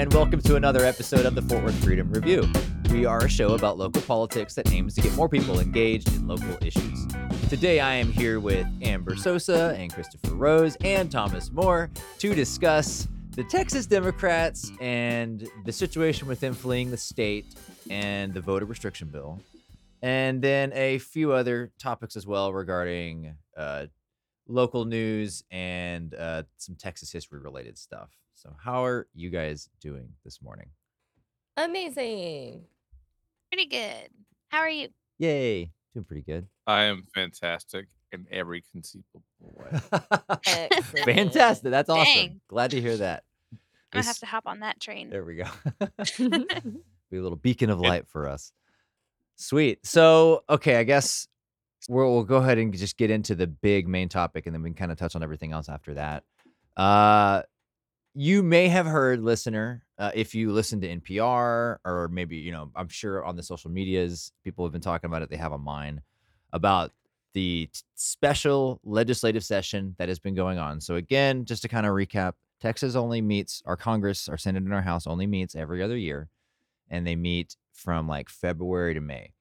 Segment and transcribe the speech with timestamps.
[0.00, 2.50] and welcome to another episode of the Fort Worth Freedom Review.
[2.90, 6.26] We are a show about local politics that aims to get more people engaged in
[6.26, 7.06] local issues.
[7.50, 13.08] Today, I am here with Amber Sosa and Christopher Rose and Thomas Moore to discuss
[13.32, 17.44] the Texas Democrats and the situation with them fleeing the state
[17.90, 19.38] and the voter restriction bill,
[20.00, 23.84] and then a few other topics as well regarding uh,
[24.48, 28.08] local news and uh, some Texas history related stuff.
[28.42, 30.70] So, how are you guys doing this morning?
[31.58, 32.64] Amazing.
[33.52, 34.08] Pretty good.
[34.48, 34.88] How are you?
[35.18, 36.46] Yay, doing pretty good.
[36.66, 39.78] I am fantastic in every conceivable way.
[40.46, 41.04] Excellent.
[41.04, 41.70] Fantastic.
[41.70, 42.14] That's awesome.
[42.14, 42.40] Dang.
[42.48, 43.24] Glad to hear that.
[43.52, 43.58] I'm
[43.92, 45.10] gonna have to hop on that train.
[45.10, 45.44] There we go.
[47.10, 48.52] Be a little beacon of light for us.
[49.36, 49.84] Sweet.
[49.84, 51.28] So, okay, I guess
[51.90, 54.70] we'll, we'll go ahead and just get into the big main topic and then we
[54.70, 56.24] can kind of touch on everything else after that.
[56.74, 57.42] Uh,
[58.14, 62.70] you may have heard, listener, uh, if you listen to NPR or maybe, you know,
[62.74, 65.30] I'm sure on the social medias, people have been talking about it.
[65.30, 66.00] They have on mine
[66.52, 66.92] about
[67.34, 70.80] the t- special legislative session that has been going on.
[70.80, 74.74] So, again, just to kind of recap, Texas only meets, our Congress, our Senate, and
[74.74, 76.28] our House only meets every other year.
[76.88, 79.32] And they meet from like February to May.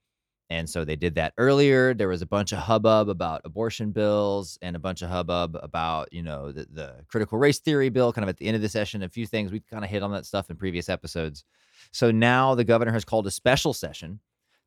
[0.52, 1.94] And so they did that earlier.
[1.94, 6.12] There was a bunch of hubbub about abortion bills and a bunch of hubbub about,
[6.12, 8.70] you know, the, the critical race theory bill kind of at the end of the
[8.70, 9.04] session.
[9.04, 11.44] A few things we kind of hit on that stuff in previous episodes.
[11.92, 14.20] So now the governor has called a special session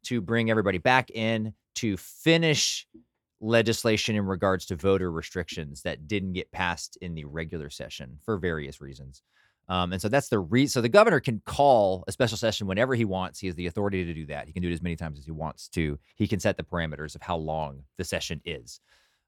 [0.05, 2.87] to bring everybody back in to finish
[3.41, 8.39] legislation in regards to voter restrictions that didn't get passed in the regular session for
[8.39, 9.23] various reasons.
[9.69, 10.67] Um, and so that's the re.
[10.67, 13.39] So the governor can call a special session whenever he wants.
[13.39, 14.47] He has the authority to do that.
[14.47, 15.99] He can do it as many times as he wants to.
[16.15, 18.81] He can set the parameters of how long the session is.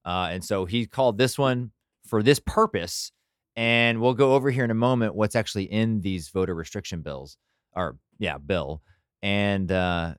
[0.05, 1.71] Uh, and so he called this one
[2.07, 3.13] for this purpose.
[3.57, 7.39] And we'll go over here in a moment what's actually in these voter restriction bills,
[7.73, 8.83] or yeah, bill,
[9.23, 10.15] and uh,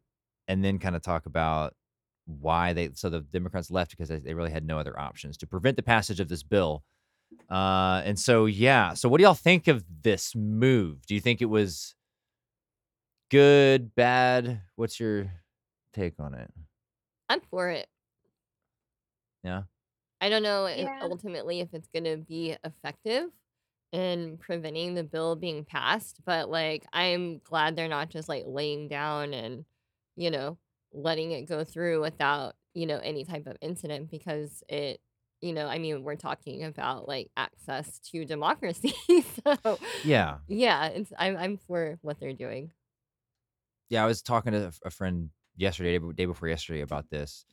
[0.48, 1.74] and then kind of talk about
[2.26, 2.92] why they.
[2.94, 5.84] So the Democrats left because they, they really had no other options to prevent the
[5.84, 6.84] passage of this bill.
[7.50, 8.94] Uh, and so yeah.
[8.94, 11.06] So what do y'all think of this move?
[11.06, 11.96] Do you think it was
[13.30, 14.62] good, bad?
[14.76, 15.32] What's your
[15.94, 16.52] take on it?
[17.30, 17.88] I'm for it.
[19.44, 19.64] Yeah.
[20.22, 21.00] I don't know if Yeah.
[21.02, 23.32] ultimately if it's going to be effective
[23.92, 28.88] in preventing the bill being passed, but like I'm glad they're not just like laying
[28.88, 29.66] down and,
[30.16, 30.58] you know,
[30.94, 35.00] letting it go through without, you know, any type of incident because it,
[35.42, 38.94] you know, I mean, we're talking about like access to democracy.
[39.64, 40.38] so, Yeah.
[40.48, 42.72] yeah, it's I'm I'm for what they're doing.
[43.90, 47.46] yeah, I was talking to a friend yesterday, day before yesterday, about this,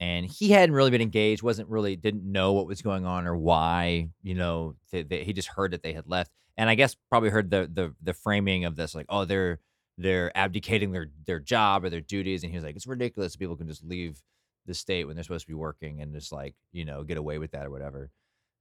[0.00, 3.36] and he hadn't really been engaged, wasn't really, didn't know what was going on or
[3.36, 6.96] why, you know, they, they, he just heard that they had left, and I guess
[7.08, 9.58] probably heard the the the framing of this, like, oh, they're
[9.96, 13.56] they're abdicating their their job or their duties, and he was like, it's ridiculous people
[13.56, 14.20] can just leave
[14.68, 17.38] the state when they're supposed to be working and just like you know get away
[17.38, 18.10] with that or whatever,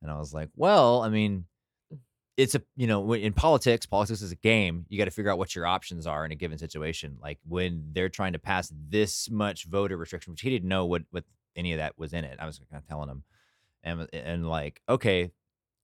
[0.01, 1.45] and I was like, well, I mean
[1.93, 1.97] mm.
[2.37, 4.85] it's a you know in politics politics is a game.
[4.89, 7.17] You got to figure out what your options are in a given situation.
[7.21, 11.03] Like when they're trying to pass this much voter restriction which he didn't know what
[11.11, 11.25] what
[11.55, 12.37] any of that was in it.
[12.39, 13.23] I was kind of telling him.
[13.83, 15.31] And and like okay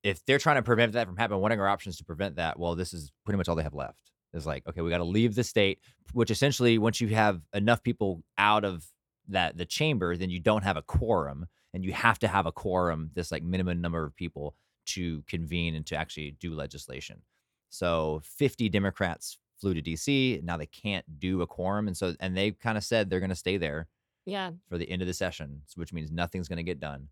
[0.01, 2.57] if they're trying to prevent that from happening what are our options to prevent that?
[2.57, 4.11] Well this is pretty much all they have left.
[4.33, 5.79] Is like okay we got to leave the state
[6.13, 8.85] which essentially once you have enough people out of
[9.29, 12.51] that the chamber then you don't have a quorum and you have to have a
[12.51, 17.21] quorum this like minimum number of people to convene and to actually do legislation.
[17.69, 20.43] So 50 Democrats flew to DC.
[20.43, 21.87] Now they can't do a quorum.
[21.87, 23.87] And so, and they kind of said they're going to stay there
[24.25, 24.51] Yeah.
[24.67, 27.07] for the end of the session, which means nothing's going to get done.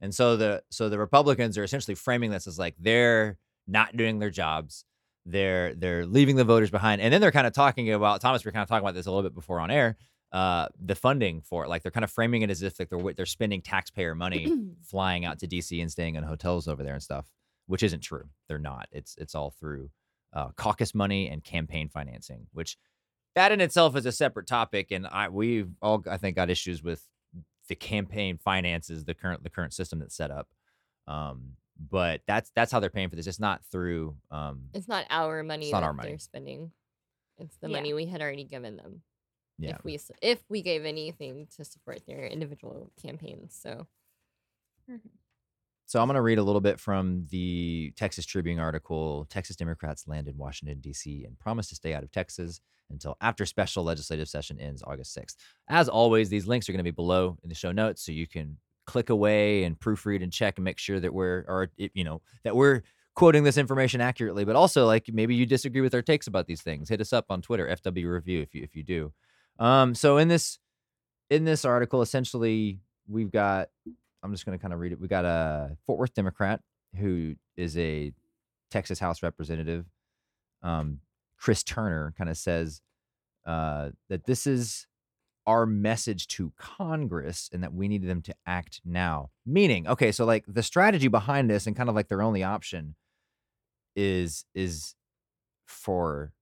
[0.00, 3.38] And so the, so the Republicans are essentially framing this as like they're
[3.68, 4.84] not doing their jobs.
[5.26, 7.00] They're, they're leaving the voters behind.
[7.00, 9.06] And then they're kind of talking about, Thomas, we are kind of talking about this
[9.06, 9.96] a little bit before on air,
[10.34, 11.68] uh, the funding for it.
[11.68, 14.52] Like they're kind of framing it as if like they're, they're spending taxpayer money
[14.82, 17.26] flying out to DC and staying in hotels over there and stuff,
[17.66, 18.24] which isn't true.
[18.48, 18.88] They're not.
[18.90, 19.90] It's it's all through
[20.32, 22.76] uh, caucus money and campaign financing, which
[23.36, 24.90] that in itself is a separate topic.
[24.90, 27.06] And I we've all I think got issues with
[27.68, 30.48] the campaign finances, the current the current system that's set up.
[31.06, 33.26] Um, but that's that's how they're paying for this.
[33.28, 36.08] It's not through um, It's not our money It's not that our money.
[36.10, 36.72] they're spending.
[37.38, 37.76] It's the Yeah.
[37.76, 39.02] money we had already given them.
[39.58, 39.76] Yeah.
[39.76, 43.58] If we if we gave anything to support their individual campaigns.
[43.60, 43.86] So
[44.90, 45.08] mm-hmm.
[45.86, 49.26] So I'm going to read a little bit from the Texas Tribune article.
[49.28, 51.24] Texas Democrats land in Washington, D.C.
[51.26, 52.60] and promise to stay out of Texas
[52.90, 55.36] until after special legislative session ends August 6th.
[55.68, 58.26] As always, these links are going to be below in the show notes, so you
[58.26, 62.22] can click away and proofread and check and make sure that we're, or you know,
[62.44, 62.82] that we're
[63.14, 66.62] quoting this information accurately, but also like maybe you disagree with our takes about these
[66.62, 66.88] things.
[66.88, 69.12] Hit us up on Twitter, FW Review, if you if you do.
[69.58, 70.58] Um, so in this
[71.30, 73.68] in this article, essentially, we've got.
[74.22, 74.98] I'm just going to kind of read it.
[74.98, 76.60] We got a Fort Worth Democrat
[76.98, 78.12] who is a
[78.70, 79.84] Texas House representative.
[80.62, 81.00] Um,
[81.38, 82.80] Chris Turner kind of says
[83.46, 84.86] uh, that this is
[85.46, 89.30] our message to Congress and that we need them to act now.
[89.44, 92.94] Meaning, okay, so like the strategy behind this and kind of like their only option
[93.94, 94.94] is is
[95.66, 96.32] for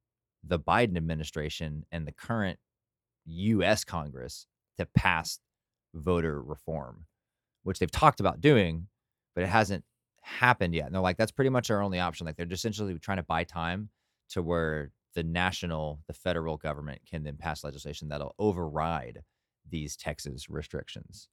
[0.44, 2.58] the Biden administration and the current
[3.27, 4.47] US Congress
[4.79, 5.39] to pass
[5.95, 7.07] voter reform,
[7.63, 8.89] which they've talked about doing,
[9.35, 9.85] but it hasn't
[10.23, 10.87] happened yet.
[10.87, 12.27] And they're like, that's pretty much our only option.
[12.27, 13.91] Like they're just essentially trying to buy time
[14.31, 19.23] to where the national, the federal government can then pass legislation that'll override
[19.69, 21.29] these Texas restrictions.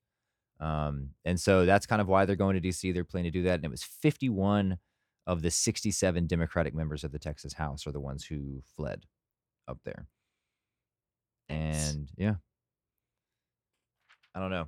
[0.59, 2.93] Um, and so that's kind of why they're going to DC.
[2.93, 3.55] They're planning to do that.
[3.55, 4.77] And it was 51
[5.25, 9.05] of the 67 Democratic members of the Texas House are the ones who fled
[9.67, 10.07] up there.
[11.49, 12.35] And yeah,
[14.35, 14.67] I don't know.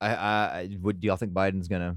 [0.00, 1.00] I, I, would.
[1.00, 1.96] Do y'all think Biden's gonna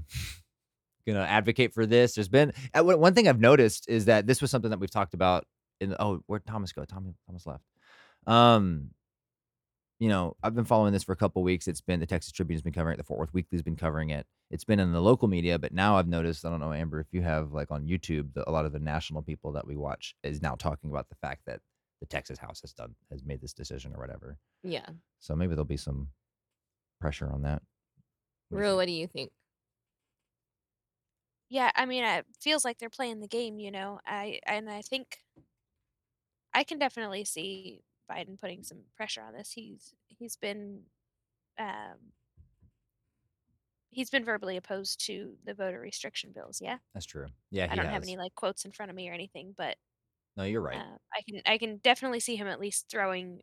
[1.06, 2.14] gonna advocate for this?
[2.14, 5.14] There's been uh, one thing I've noticed is that this was something that we've talked
[5.14, 5.46] about
[5.80, 5.90] in.
[5.90, 6.84] The, oh, where'd Thomas go?
[6.84, 7.64] Tommy Thomas left.
[8.26, 8.90] Um,
[10.00, 11.68] you know, I've been following this for a couple weeks.
[11.68, 12.96] It's been the Texas Tribune has been covering it.
[12.96, 14.26] The Fort Worth Weekly's been covering it.
[14.50, 16.44] It's been in the local media, but now I've noticed.
[16.44, 18.80] I don't know, Amber, if you have like on YouTube, the, a lot of the
[18.80, 21.60] national people that we watch is now talking about the fact that
[22.02, 24.36] the Texas House has done has made this decision or whatever.
[24.64, 24.88] Yeah.
[25.20, 26.08] So maybe there'll be some
[27.00, 27.62] pressure on that.
[28.48, 29.30] What do Ru, what do you think?
[31.48, 34.00] Yeah, I mean, it feels like they're playing the game, you know.
[34.04, 35.18] I and I think
[36.52, 39.52] I can definitely see Biden putting some pressure on this.
[39.52, 40.80] He's he's been
[41.56, 41.98] um
[43.90, 46.78] he's been verbally opposed to the voter restriction bills, yeah?
[46.94, 47.26] That's true.
[47.52, 49.76] Yeah, I don't have any like quotes in front of me or anything, but
[50.36, 50.84] No, you're right.
[50.84, 53.42] uh, I can I can definitely see him at least throwing,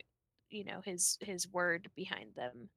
[0.49, 2.69] you know, his his word behind them,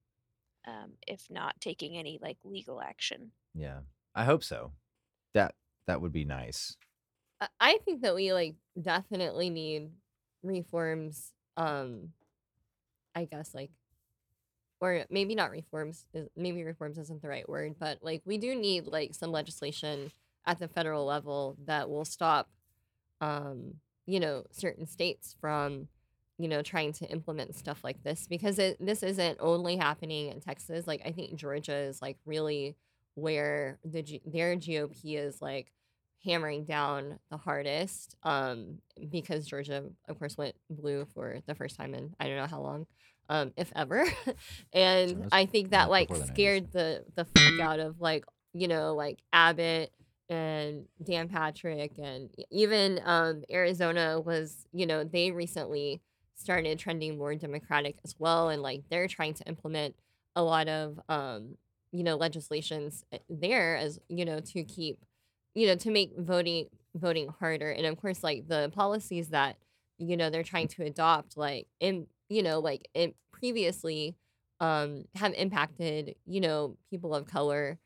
[0.66, 3.32] um, if not taking any like legal action.
[3.54, 3.82] Yeah,
[4.14, 4.72] I hope so.
[5.34, 5.56] That
[5.86, 6.76] that would be nice.
[7.40, 9.92] I- I think that we like definitely need
[10.42, 11.34] reforms.
[11.56, 12.14] Um,
[13.14, 13.70] I guess like,
[14.80, 16.06] or maybe not reforms.
[16.12, 20.10] is- Maybe reforms isn't the right word, but like we do need like some legislation
[20.44, 22.50] at the federal level that will stop,
[23.22, 25.88] um, you know, certain states from,
[26.38, 30.40] you know, trying to implement stuff like this because it this isn't only happening in
[30.40, 30.86] Texas.
[30.86, 32.76] Like I think Georgia is like really
[33.14, 35.72] where the G- their GOP is like
[36.24, 38.78] hammering down the hardest um
[39.10, 42.60] because Georgia of course went blue for the first time in I don't know how
[42.60, 42.86] long
[43.28, 44.04] um if ever
[44.72, 46.34] and that's I think that like before the 90s.
[46.34, 49.92] scared the the fuck out of like you know like Abbott
[50.32, 56.00] and Dan Patrick and even um Arizona was you know they recently
[56.34, 59.94] started trending more democratic as well and like they're trying to implement
[60.34, 61.56] a lot of um
[61.92, 64.98] you know legislations uh, there as you know to keep
[65.54, 67.70] you know to make voting voting harder.
[67.70, 69.56] And of course like the policies that
[69.98, 74.16] you know they're trying to adopt like in you know like in previously
[74.60, 77.78] um have impacted you know people of color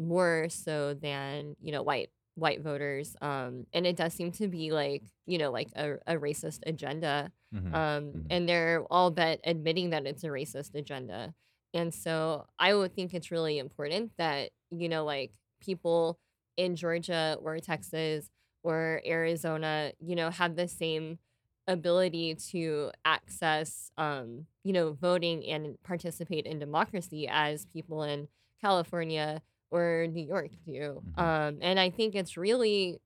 [0.00, 4.70] more so than you know white white voters um and it does seem to be
[4.72, 7.74] like you know like a, a racist agenda Mhm.
[7.74, 8.26] um Mhm.
[8.30, 11.34] and they're all but admitting that it's a racist agenda
[11.74, 16.18] and so i would think it's really important that you know like people
[16.56, 18.30] in georgia or texas
[18.62, 21.18] or arizona you know have the same
[21.68, 28.28] ability to access um you know voting and participate in democracy as people in
[28.60, 31.22] california or new york do Mhm.
[31.22, 33.00] um and i think it's really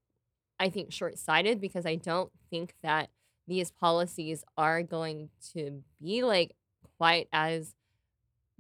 [0.60, 3.10] I think short sighted because I don't think that
[3.48, 6.54] these policies are going to be like
[6.96, 7.74] quite as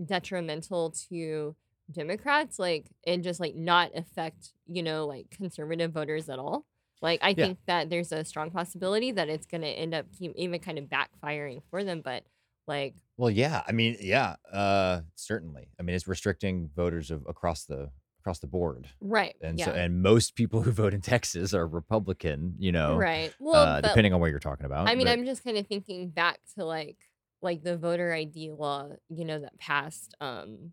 [0.04, 1.54] detrimental to
[1.90, 6.66] Democrats, like and just like not affect, you know, like conservative voters at all.
[7.02, 7.46] Like I Yeah.
[7.46, 10.86] think that there's a strong possibility that it's gonna end up keep, even kind of
[10.86, 12.00] backfiring for them.
[12.02, 12.24] But
[12.66, 13.62] like Well, yeah.
[13.66, 14.36] I mean, yeah.
[14.52, 15.68] Uh, certainly.
[15.78, 17.90] I mean, it's restricting voters of across the
[18.24, 19.66] across the board, right, and yeah.
[19.66, 22.54] so and most people who vote in Texas are Republican.
[22.58, 23.34] You know, right.
[23.38, 24.88] Well, uh, but depending on what you're talking about.
[24.88, 26.96] I mean, but- I'm just kind of thinking back to like
[27.42, 30.72] like the voter ID law, you know, that passed um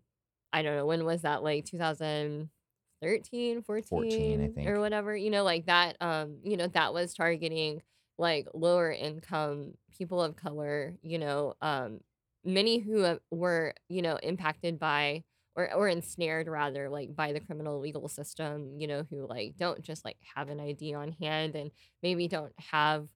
[0.52, 1.42] I don't know, when was that?
[1.42, 4.68] Like 2013, 14, 14, I think.
[4.68, 5.16] or whatever.
[5.16, 7.82] You know, like that um, you know, that was targeting
[8.18, 12.00] like lower income people of color, you know, um
[12.44, 17.78] many who were, you know, impacted by or or ensnared rather like by the criminal
[17.80, 21.70] legal system, you know, who like don't just like have an ID on hand and
[22.02, 23.08] maybe don't have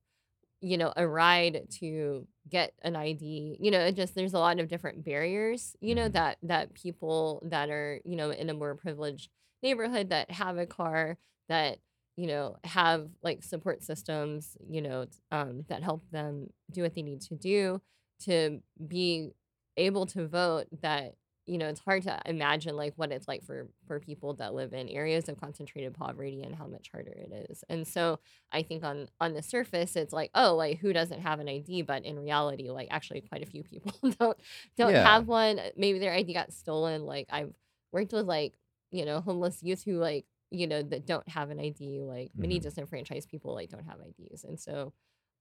[0.61, 3.57] you know, a ride to get an ID.
[3.61, 6.13] You know, it just there's a lot of different barriers, you know, Mhm.
[6.15, 9.31] that that people that are, you know, in a more privileged
[9.63, 11.19] neighborhood that have a car
[11.49, 11.79] that,
[12.17, 17.03] you know, have like support systems, you know, um, that help them do what they
[17.03, 17.81] need to do
[18.21, 19.33] to be
[19.77, 21.15] able to vote that
[21.47, 24.73] you know it's hard to imagine like what it's like for for people that live
[24.73, 28.19] in areas of concentrated poverty and how much harder it is and so
[28.51, 31.83] I think on on the surface it's like, oh, like who doesn't have an ID?
[31.83, 34.39] But in reality, like actually quite a few people don't
[34.77, 35.03] don't Yeah.
[35.03, 35.61] have one.
[35.77, 37.05] Maybe their ID got stolen.
[37.05, 37.55] Like I've
[37.93, 38.55] worked with like,
[38.91, 42.59] you know, homeless youth who like, you know, that don't have an ID, like many
[42.59, 42.61] Mhm.
[42.61, 44.45] disenfranchised people like don't have IDs.
[44.45, 44.93] And so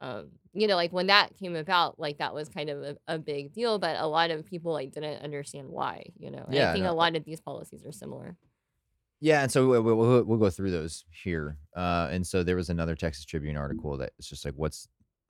[0.01, 3.17] um, you know, like when that came about, like that was kind of a, a
[3.17, 6.43] big deal, but a lot of people like didn't understand why, you know.
[6.45, 8.35] And I think no, a lot of these policies are similar.
[9.21, 11.57] Yeah, and so we- we- we'll, we'll go through those here.
[11.75, 14.87] Uh, and so there was another Texas Tribune article that it's just like what's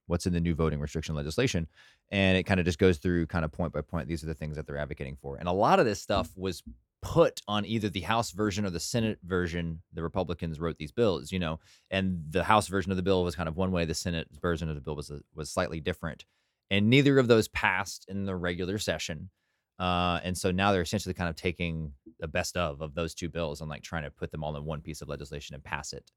[0.07, 1.67] what's in the new voting restriction legislation,
[2.12, 4.07] and it kind of just goes through kind of point by point.
[4.07, 6.62] These are the things that they're advocating for, and a lot of this stuff was
[7.02, 9.82] put on either the House version or the Senate version.
[9.94, 11.60] The Republicans wrote these bills, you know,
[11.92, 13.86] and the House version of the bill was kind of one way.
[13.86, 16.25] The Senate version of the bill was was slightly different,
[16.70, 19.30] and neither of those passed in the regular session.
[19.78, 23.30] Uh, and so now they're essentially kind of taking the best of of those two
[23.30, 25.94] bills and like trying to put them all in one piece of legislation and pass
[25.94, 26.12] it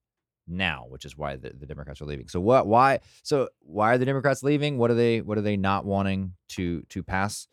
[0.49, 2.28] now, which is why the, the Democrats are leaving.
[2.28, 2.66] So what?
[2.66, 3.00] Why?
[3.23, 4.78] So why are the Democrats leaving?
[4.78, 5.20] What are they?
[5.20, 7.49] What are they not wanting to to pass?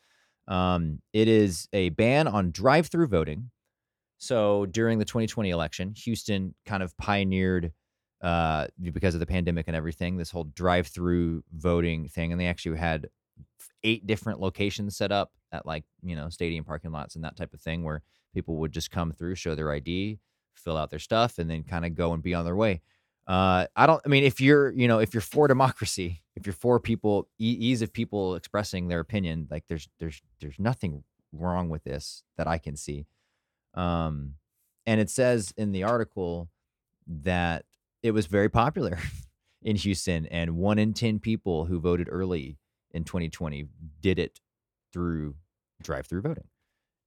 [0.47, 3.49] Um, it is a ban on drive-through voting.
[4.17, 7.71] So during the 2020 election, Houston kind of pioneered
[8.21, 12.77] uh because of the pandemic and everything this whole drive-through voting thing and they actually
[12.77, 13.09] had
[13.83, 17.53] eight different locations set up at like you know stadium parking lots and that type
[17.53, 18.01] of thing where
[18.33, 20.17] people would just come through show their id
[20.55, 22.81] fill out their stuff and then kind of go and be on their way
[23.27, 26.53] uh i don't i mean if you're you know if you're for democracy if you're
[26.53, 31.83] for people ease of people expressing their opinion like there's there's there's nothing wrong with
[31.83, 33.05] this that i can see
[33.73, 34.33] um
[34.85, 36.49] and it says in the article
[37.07, 37.65] that
[38.03, 38.99] it was very popular
[39.61, 42.57] in Houston, and one in 10 people who voted early
[42.91, 43.67] in 2020
[43.99, 44.39] did it
[44.93, 45.35] through
[45.81, 46.45] drive through voting.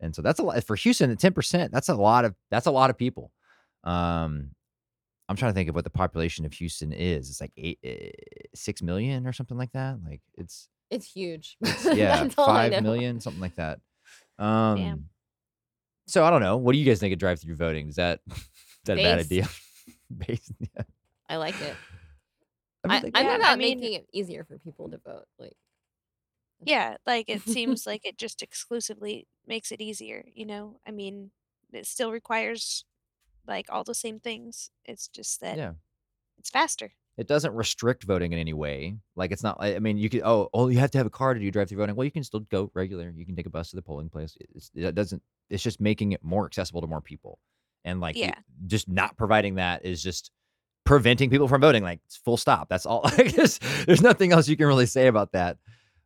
[0.01, 1.71] And so that's a lot for Houston at 10%.
[1.71, 3.33] That's a lot of that's a lot of people.
[3.85, 4.51] Um,
[5.29, 7.29] I'm trying to think of what the population of Houston is.
[7.29, 8.11] It's like eight, eh,
[8.55, 9.99] six million or something like that.
[10.05, 11.57] Like it's, It's huge.
[11.61, 12.81] it's yeah, That's all I five know.
[12.91, 13.81] million, something like that.
[14.39, 15.09] Um, Damn.
[16.07, 16.57] so I don't know.
[16.57, 17.89] What do you guys think of drive through voting?
[17.89, 18.39] Is that is
[18.87, 19.49] that a bad idea?
[20.27, 20.83] Base, yeah.
[21.29, 21.75] I like it.
[22.85, 25.27] I mean, I, like, I'm Yeah, I mean- making it easier for people to vote.
[25.39, 25.57] Like,
[26.65, 30.81] Yeah, like it seems like it just exclusively makes it easier, you know?
[30.87, 31.31] I mean,
[31.73, 32.85] it still requires
[33.49, 34.71] like all the same things.
[34.85, 35.73] It's just that yeah.
[36.39, 36.93] it's faster.
[37.17, 38.97] It doesn't restrict voting in any way.
[39.17, 39.57] Like it's not.
[39.61, 40.23] I mean, you could.
[40.25, 41.97] Oh, oh, you have to have a car to do drive-through voting.
[41.97, 43.13] Well, you can still go regular.
[43.17, 44.37] You can take a bus to the polling place.
[44.55, 45.21] It's, it doesn't.
[45.51, 47.41] It's just making it more accessible to more people,
[47.85, 48.35] and like Yeah.
[48.67, 50.31] just not providing that is just
[50.85, 51.83] preventing people from voting.
[51.83, 52.69] Like full stop.
[52.69, 53.03] That's all.
[53.19, 55.57] Like, there's, there's nothing else you can really say about that.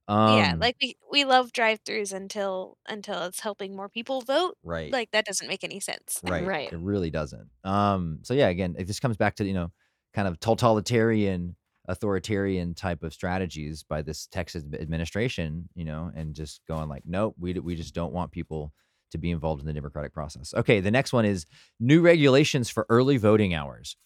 [0.09, 4.57] Um, yeah, like we we love drive-throughs until until it's helping more people vote.
[4.65, 4.91] right.
[4.93, 6.21] Like that doesn't make any sense.
[6.25, 6.73] right Right.
[6.73, 9.71] it really doesn't um so yeah again it just comes back to you know
[10.15, 11.55] kind of totalitarian
[11.89, 17.03] authoritarian type of strategies by this texas admi- administration you know and just going like
[17.07, 18.73] nope we, d- we just don't want people
[19.11, 21.47] to be involved in the democratic process okay the next one is
[21.81, 23.97] new regulations for early voting hours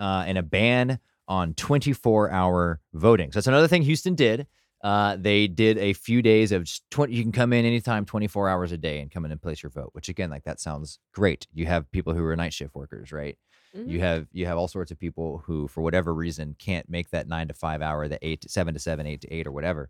[0.00, 4.46] uh, and a ban on 24 hour voting so that's another thing houston did
[4.82, 8.48] uh, they did a few days of just 20 you can come in anytime 24
[8.48, 10.98] hours a day and come in and place your vote which again like that sounds
[11.12, 11.46] great.
[11.54, 13.36] You have people who are night shift workers right?
[13.76, 13.88] Mhm.
[13.88, 17.26] you have you have all sorts of people who for whatever reason can't make that
[17.26, 19.88] nine to five hour the eight to seven to seven eight to eight or whatever.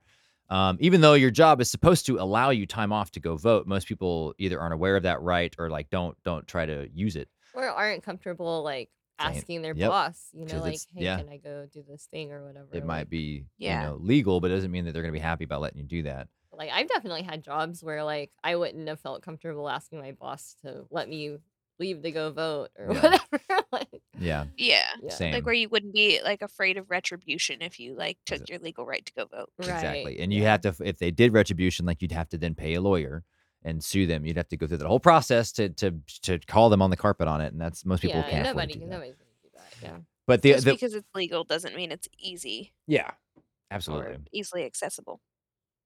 [0.50, 3.66] Um, even though your job is supposed to allow you time off to go vote
[3.66, 7.16] most people either aren't aware of that right or like don't don't try to use
[7.16, 7.28] it.
[7.54, 8.88] Or aren't comfortable like
[9.18, 11.16] asking their yep, boss, you know, like, hey, yeah.
[11.18, 12.66] can I go do this thing or whatever?
[12.72, 13.82] it like, might be Yeah.
[13.82, 15.78] you know legal but it doesn't mean that they're going to be happy about letting
[15.78, 19.68] you do that Like I've definitely had jobs where like I wouldn't have felt comfortable
[19.68, 21.38] asking my boss to let me
[21.78, 23.00] leave to go vote or Yeah.
[23.00, 23.64] whatever.
[23.72, 24.84] like, yeah Yeah.
[25.02, 25.10] yeah.
[25.10, 28.58] same Like where you wouldn't be like afraid of retribution if you like took your
[28.58, 29.50] legal right to go vote.
[29.58, 30.20] Exactly.
[30.20, 30.50] And you yeah.
[30.52, 33.24] have to, if they did retribution, like you'd have to then pay a lawyer
[33.64, 34.24] and sue them.
[34.24, 36.96] You'd have to go through the whole process to to to call them on the
[36.96, 37.52] carpet on it.
[37.52, 38.90] And that's most people yeah, can't afford nobody, to do that.
[38.90, 39.74] nobody's gonna do that.
[39.82, 39.96] Yeah.
[40.26, 44.18] But the, Just the because it's legal doesn't mean it's easy yeah, or absolutely.
[44.32, 45.20] easily accessible.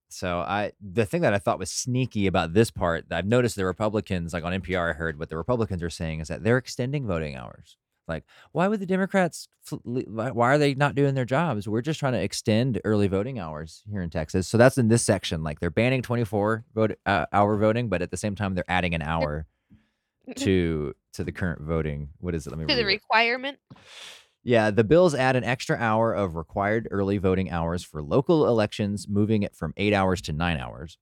[0.09, 3.65] So I the thing that I thought was sneaky about this part, I've noticed the
[3.65, 7.07] Republicans, like on NPR, I heard what the Republicans are saying is that they're extending
[7.07, 7.77] voting hours.
[8.09, 9.49] Like, why would the Democrats?
[9.85, 11.69] Why are they not doing their jobs?
[11.69, 14.47] We're just trying to extend early voting hours here in Texas.
[14.49, 15.43] So that's in this section.
[15.43, 18.95] Like they're banning 24 vote uh, hour voting, but at the same time they're adding
[18.95, 19.47] an hour
[20.37, 22.11] to to the current voting.
[22.19, 22.51] What is it?
[22.51, 22.85] Let me to the it.
[22.85, 23.59] requirement.
[24.45, 29.09] Yeah, the bills add an extra hour of required early voting hours for local elections,
[29.09, 30.99] moving it from eight hours to nine hours.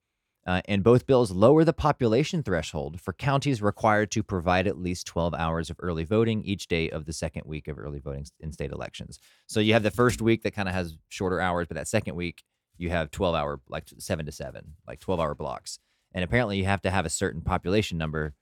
[0.47, 5.07] Uh, and both bills lower the population threshold for counties required to provide at least
[5.07, 8.53] 12 hours of early voting each day of the second week of early voting in
[8.53, 9.19] state elections.
[9.47, 12.15] So you have the first week that kind of has shorter hours, but that second
[12.15, 12.43] week
[12.77, 15.79] you have 12 hour, like seven to seven, like 12 hour blocks.
[16.13, 18.35] And apparently you have to have a certain population number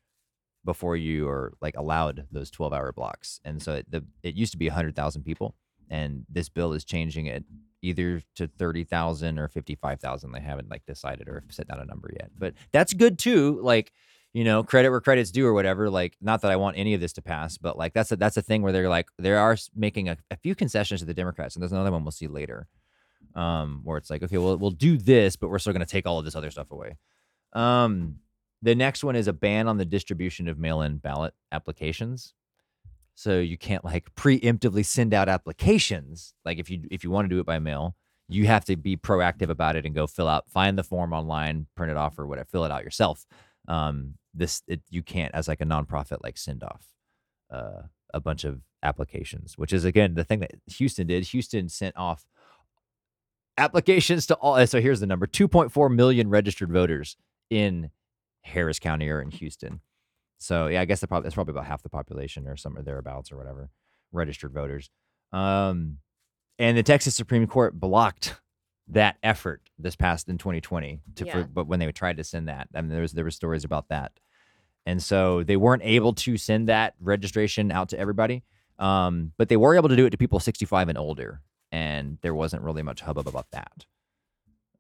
[0.65, 3.41] before you are like allowed those 12 hour blocks.
[3.45, 5.55] And so it, the it used to be 100,000 people
[5.89, 7.45] and this bill is changing it
[7.83, 10.33] either to 30,000 or 55,000.
[10.33, 12.31] They haven't like decided or set down a number yet.
[12.39, 13.61] But that's good too.
[13.63, 13.93] Like,
[14.33, 15.91] you know, credit where credit's due or whatever.
[15.91, 18.37] Like, not that I want any of this to pass, but like that's a that's
[18.37, 21.55] a thing where they're like they are making a, a few concessions to the Democrats,
[21.55, 22.67] and there's another one we'll see later,
[23.35, 26.07] um, where it's like, okay, well, we'll do this, but we're still going to take
[26.07, 26.97] all of this other stuff away.
[27.53, 28.21] Um,
[28.63, 32.33] the next one is a ban on the distribution of mail-in ballot applications.
[33.15, 36.35] So you can't like preemptively send out applications.
[36.45, 37.97] Like if you if you want to do it by mail,
[38.29, 41.67] you have to be proactive about it and go fill out, find the form online,
[41.77, 43.27] print it off or whatever, fill it out yourself.
[43.69, 46.87] Um, this it, you can't as like a nonprofit like send off
[47.51, 47.83] uh,
[48.15, 51.25] a bunch of applications, which is again the thing that Houston did.
[51.25, 52.27] Houston sent off
[53.59, 54.67] applications to all.
[54.67, 57.17] So here's the number: 2.4 million registered voters
[57.51, 57.91] in
[58.43, 59.81] Harris County or in Houston.
[60.43, 63.37] So yeah, I guess probably, that's probably about half the population or somewhere thereabouts or
[63.37, 63.71] whatever
[64.13, 64.91] registered voters.
[65.33, 65.99] Um,
[66.59, 68.41] and the Texas Supreme Court blocked
[68.89, 71.01] that effort this past in 2020.
[71.17, 71.33] To Yeah.
[71.33, 73.65] for, but when they tried to send that, I mean, there was there were stories
[73.65, 74.13] about that,
[74.85, 78.43] and so they weren't able to send that registration out to everybody.
[78.79, 82.35] Um, but they were able to do it to people 65 and older, and there
[82.35, 83.87] wasn't really much hubbub about that.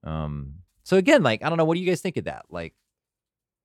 [0.05, 2.44] Um, so again, like I don't know, what do you guys think of that?
[2.51, 2.75] Like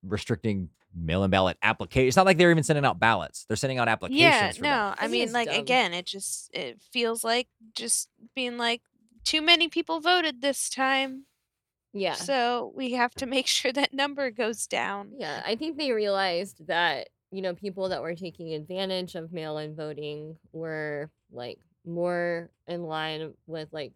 [0.02, 2.08] restricting mail-in ballot application.
[2.08, 4.20] It's not like they're even sending out ballots; they're sending out applications.
[4.22, 5.02] Yeah, for no, ballots.
[5.02, 5.60] I I mean, like dumb.
[5.60, 8.82] again, it just it feels like just being like
[9.24, 11.24] too many people voted this time,
[11.92, 12.14] Yeah.
[12.14, 15.12] so we have to make sure that number goes down.
[15.18, 19.76] Yeah, I think they realized that, you know, people that were taking advantage of mail-in
[19.76, 23.92] voting were like more in line with like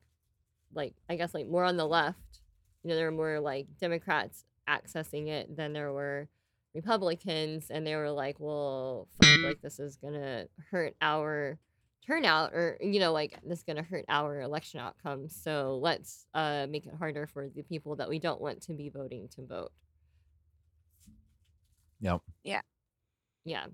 [0.75, 2.41] like I guess like more on the left.
[2.83, 6.29] You know, there were more like Democrats accessing it than there were
[6.75, 11.59] Republicans and they were like, "Well, fuck, like this is going to hurt our
[12.07, 15.37] turnout or you know, like this is going to hurt our election outcomes.
[15.37, 18.89] So let's uh make it harder for the people that we don't want to be
[18.89, 19.73] voting to vote."
[22.01, 22.21] Yep.
[22.43, 22.61] Yeah.
[23.45, 23.67] Yeah,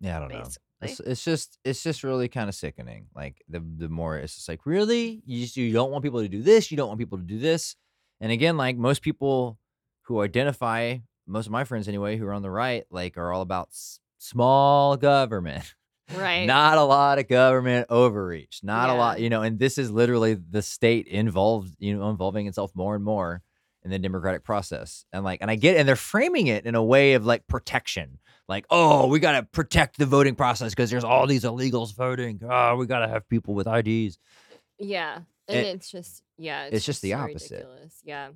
[0.00, 0.48] Yeah, I don't know.
[0.82, 3.06] It's, it's just it's just really kind of sickening.
[3.14, 6.28] Like the the more it's just like really you just, you don't want people to
[6.28, 7.76] do this, you don't want people to do this,
[8.20, 9.58] and again, like most people
[10.02, 13.42] who identify, most of my friends anyway, who are on the right, like are all
[13.42, 15.74] about s- small government,
[16.14, 16.44] Right.
[16.46, 19.42] not a lot of government overreach, not a lot, you know.
[19.42, 23.42] And this is literally the state involved, you know, involving itself more and more
[23.84, 26.82] in the democratic process, and like, and I get, and they're framing it in a
[26.84, 31.04] way of like protection like, oh, we got to protect the voting process because there's
[31.04, 32.40] all these illegals voting.
[32.48, 34.18] Oh, we got to have people with IDs.
[34.78, 35.20] Yeah.
[35.48, 37.50] And It- it's just yeah, it's just the so opposite.
[37.52, 38.00] ridiculous.
[38.04, 38.28] Yeah.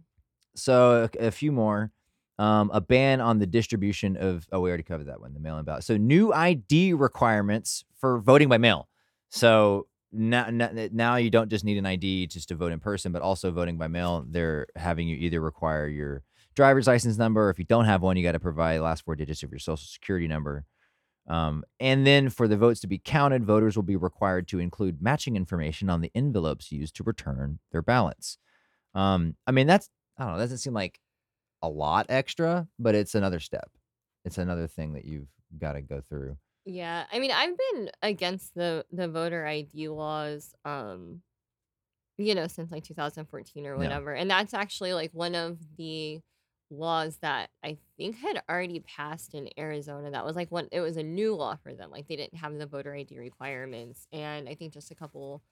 [0.57, 1.93] So a, a few more.
[2.39, 5.59] Um, a ban on the distribution of, oh, we already covered that one, the mail
[5.59, 5.85] in ballot.
[5.85, 8.89] So new ID requirements for voting by mail.
[9.31, 13.23] So now, now, you don't just need an ID just to vote in person, but
[13.23, 14.25] also voting by mail.
[14.29, 16.23] They're having you either require your
[16.55, 17.47] driver's license number.
[17.47, 19.59] Or if you don't have one, you got to provide last four digits of your
[19.59, 20.65] social security number.
[21.29, 25.03] Um, and then for the votes to be counted, voters will be required to include
[25.03, 28.39] matching information on the envelopes used to return their ballots.
[28.95, 31.01] Um, I mean, that's, I don't know, doesn't seem like
[31.63, 33.71] a lot extra, but it's another step.
[34.25, 36.39] It's another thing that you've got to go through.
[36.65, 37.07] Yeah.
[37.13, 41.23] I mean, I've been against the the voter ID laws um
[42.19, 43.77] you know, since like 2014 or Yeah.
[43.77, 44.15] whatever.
[44.15, 46.21] And that's actually like one of the
[46.71, 50.11] laws that I think had already passed in Arizona.
[50.11, 51.91] That was like one it was a new law for them.
[51.91, 54.07] Like they didn't have the voter ID requirements.
[54.13, 55.43] And I think just a couple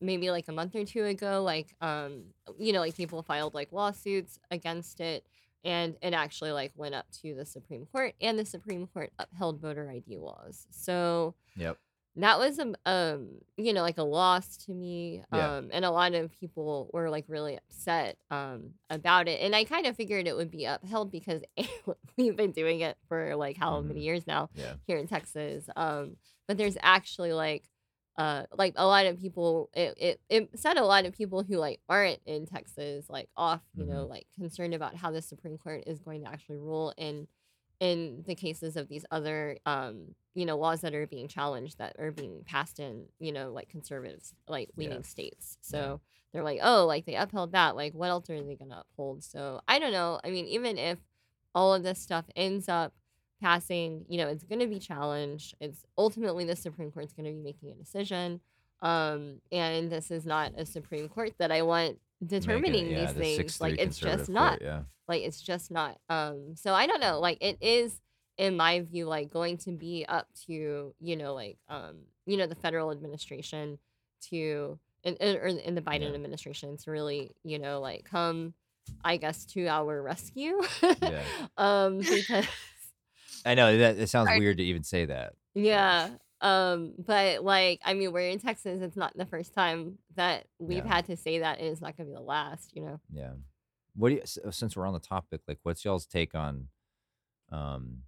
[0.00, 2.24] maybe like a month or two ago, like um,
[2.58, 5.26] you know, like people filed like lawsuits against it
[5.64, 9.60] and it actually like went up to the Supreme Court and the Supreme Court upheld
[9.60, 10.66] voter ID laws.
[10.70, 11.78] So Yep.
[12.16, 15.56] that was a um you know like a loss to me Yeah.
[15.58, 19.62] um and a lot of people were like really upset um about it and i
[19.64, 21.42] kind of figured it would be upheld because
[22.16, 24.04] we've been doing it for like how many Mhm.
[24.04, 24.74] years now Yeah.
[24.86, 26.16] here in texas um
[26.48, 27.68] but there's actually like
[28.20, 31.56] uh like a lot of people it, it it set a lot of people who
[31.56, 34.10] like aren't in texas like off you know Mhm.
[34.10, 37.26] like concerned about how the supreme court is going to actually rule in
[37.80, 41.96] in the cases of these other um you know laws that are being challenged that
[41.98, 44.80] are being passed in you know like conservatives like Yeah.
[44.88, 45.70] leaning states Yeah.
[45.70, 46.00] so
[46.32, 49.24] they're like oh like they upheld that like what else are they going to uphold
[49.24, 50.98] so i don't know i mean even if
[51.54, 52.92] all of this stuff ends up
[53.40, 57.32] passing you know it's going to be challenged it's ultimately the supreme court's going to
[57.32, 58.40] be making a decision
[58.82, 63.00] um and this is not a supreme court that i want Making it- determining yeah,
[63.06, 64.82] these the things like it's just not court, Yeah.
[65.08, 65.96] like it's just not.
[66.10, 67.18] Um so I don't know.
[67.18, 67.98] Like it is
[68.36, 72.46] in my view like going to be up to, you know, like um, you know,
[72.46, 73.78] the federal administration
[74.28, 76.14] to in, in, or in the Biden Yeah.
[76.14, 78.52] administration to really, you know, like come
[79.02, 80.60] I guess to our rescue.
[80.82, 81.22] Yeah.
[81.56, 82.44] um because
[83.46, 85.34] I know that it sounds weird to even say that.
[85.54, 86.10] yeah.
[86.42, 90.78] Um, but like I mean we're in Texas, it's not the first time that we've
[90.84, 90.94] Yeah.
[90.94, 92.98] had to say that and it's not gonna be the last, you know.
[93.12, 93.32] Yeah.
[93.94, 96.68] What do you s- since we're on the topic, like what's y'all's take on
[97.52, 98.04] um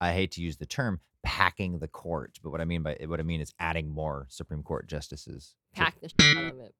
[0.00, 3.20] I hate to use the term packing the court, but what I mean by what
[3.20, 5.54] I mean is adding more Supreme Court justices.
[5.74, 6.74] to- Pack the shit out of it.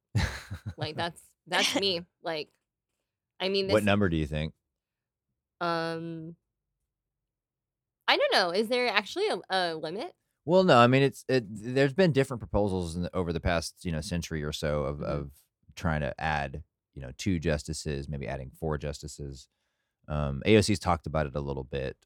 [0.77, 2.05] Like that's that's me.
[2.25, 2.49] Like
[3.39, 4.55] I mean this what number do you think?
[5.61, 6.35] um
[8.11, 8.51] I don't know.
[8.51, 10.13] Is there actually a, a limit?
[10.45, 13.85] Well, no, I mean it's it, there's been different proposals in the, over the past
[13.85, 15.05] you know century or so of Mhm.
[15.05, 15.31] of
[15.77, 16.63] trying to add
[16.95, 19.49] you know two justices, maybe adding four justices.
[20.09, 21.97] Um, AOC's talked about it a little bit.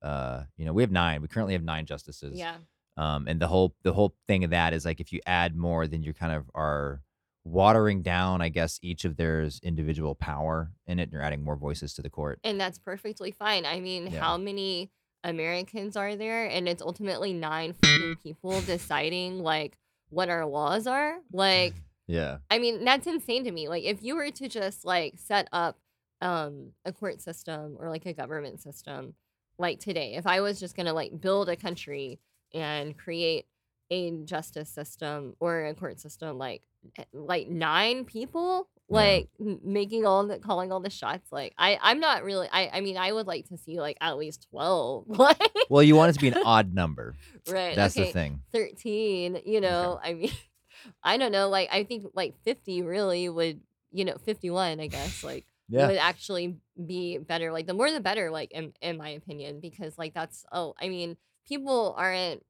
[0.00, 1.20] Uh, you know, we have nine.
[1.20, 2.38] We currently have nine justices.
[2.38, 2.56] Yeah.
[2.96, 5.86] Um, and the whole the whole thing of that is like if you add more,
[5.86, 7.02] then you kind of are
[7.44, 11.04] watering down, I guess, each of theirs individual power in it.
[11.04, 12.38] And you're adding more voices to the court.
[12.44, 13.66] And that's perfectly fine.
[13.66, 14.20] I mean, Yeah.
[14.20, 14.90] how many
[15.24, 16.46] Americans are there?
[16.46, 19.78] And it's ultimately nine fucking people deciding like
[20.10, 21.18] what our laws are.
[21.32, 21.74] Like,
[22.06, 22.38] Yeah.
[22.50, 23.68] I mean, that's insane to me.
[23.68, 25.78] Like, if you were to just like set up
[26.20, 29.14] um a court system or like a government system
[29.58, 32.18] like today, if I was just gonna like build a country
[32.52, 33.46] and create
[33.90, 36.62] a justice system or a court system like
[36.98, 38.68] eh, like nine people.
[38.92, 42.70] Like m- making all the calling all the shots like i i'm not really i
[42.74, 46.10] i mean i would like to see like at least 12 like Well, you want
[46.10, 47.14] it to be an odd number.
[47.48, 48.40] right That's okay the thing.
[48.52, 50.30] 13 you know i mean
[51.02, 55.22] i don't know like i think like 50 really would you know 51 i guess
[55.24, 55.86] like Yeah.
[55.88, 59.96] would actually be better like the more the better like in, in my opinion because
[59.98, 62.42] like that's oh i mean people aren't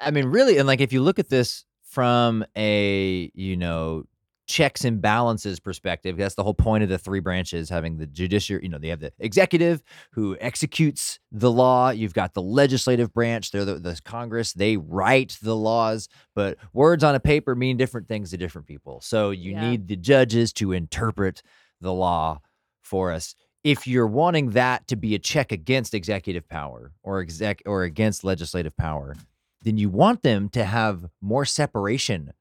[0.00, 4.04] I uh mean, really, and like if you look at this from a you know
[4.48, 8.62] checks and balances perspective, that's the whole point of the three branches having the judiciary.
[8.64, 9.82] You know, they have the executive
[10.12, 11.90] who executes the law.
[11.90, 13.50] You've got the legislative branch.
[13.52, 14.54] They're the, the Congress.
[14.54, 19.00] They write the laws, but words on a paper mean different things to different people.
[19.02, 19.60] So you Yeah.
[19.70, 21.42] need the judges to interpret
[21.80, 22.40] the law
[22.80, 23.34] for us.
[23.62, 28.24] If you're wanting that to be a check against executive power or exec or against
[28.24, 29.14] legislative power,
[29.62, 32.32] then you want them to have more separation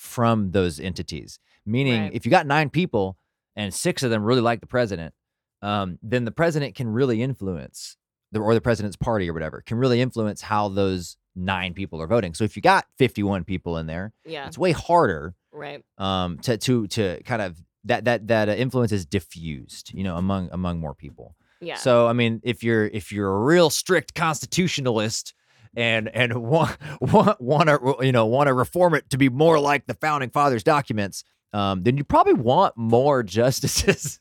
[0.00, 1.38] from those entities.
[1.66, 2.14] Meaning, Right.
[2.14, 3.18] if you got nine people
[3.54, 5.12] and six of them really like the president,
[5.60, 7.98] um, then the president can really influence
[8.32, 12.06] the or the president's party or whatever can really influence how those nine people are
[12.06, 12.32] voting.
[12.32, 16.56] So if you got 51 people in there, yeah it's way harder right um, to
[16.56, 20.80] to to kind of that that that uh, influence is diffused, you know, among among
[20.80, 21.36] more people.
[21.60, 25.34] yeah So I mean, if you're if you're a real strict constitutionalist
[25.76, 29.58] and and want want want to you know want to reform it to be more
[29.58, 34.20] like the founding fathers documents, um, then you probably want more justices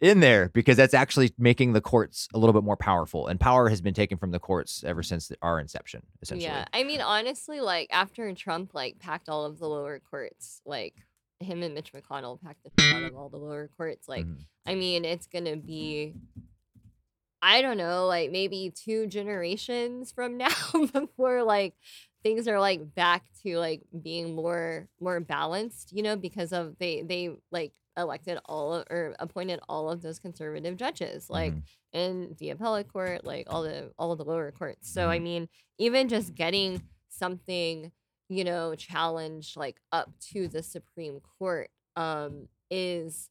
[0.00, 3.68] in there because that's actually making the courts a little bit more powerful, and power
[3.68, 6.46] has been taken from the courts ever since our inception, essentially.
[6.46, 10.94] Yeah, I mean, honestly, like after Trump like packed all of the lower courts, like
[11.40, 14.08] him and Mitch McConnell packed the out of all the lower courts.
[14.08, 14.38] Like, Mhm.
[14.64, 16.14] I mean, it's gonna be,
[17.42, 20.48] I don't know, like maybe two generations from now
[20.92, 21.74] before like
[22.22, 27.02] things are like back to like being more more balanced, you know, because of they
[27.02, 31.62] they like elected all of, or appointed all of those conservative judges, like Mhm.
[31.92, 34.88] in the appellate court, like all the all of the lower courts.
[34.90, 35.22] So I Mhm.
[35.22, 37.92] mean, even just getting something,
[38.28, 43.30] you know, challenged like up to the Supreme Court um is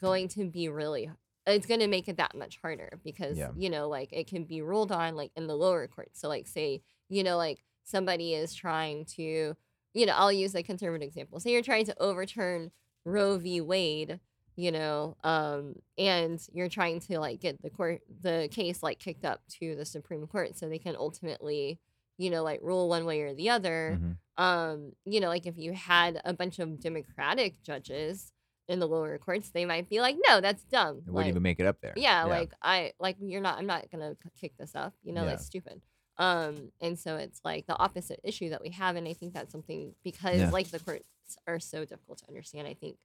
[0.00, 1.10] going to be really
[1.46, 3.50] it's going to make it that much harder because Yeah.
[3.56, 6.46] you know like it can be ruled on like in the lower court so like
[6.46, 9.54] say you know like somebody is trying to,
[9.94, 11.38] you know, I'll use a conservative example.
[11.38, 12.72] Say you're trying to overturn
[13.04, 13.60] Roe v.
[13.60, 14.18] Wade,
[14.56, 19.24] you know, um, and you're trying to like get the court the case like kicked
[19.24, 21.78] up to the Supreme Court so they can ultimately,
[22.18, 23.96] you know, like rule one way or the other.
[24.02, 24.16] Mhm.
[24.36, 28.32] Um, you know, like if you had a bunch of Democratic judges
[28.68, 30.96] in the lower courts, they might be like, no, that's dumb.
[30.98, 31.92] It wouldn't Like, even make it up there.
[31.96, 34.94] yeah, like I like you're not I'm not gonna kick this up.
[35.02, 35.30] You know, Yeah.
[35.30, 35.80] that's stupid.
[36.18, 39.52] Um, and so it's like the opposite issue that we have, and I think that's
[39.52, 40.50] something because Yeah.
[40.50, 41.04] like the courts
[41.46, 42.66] are so difficult to understand.
[42.66, 42.96] I think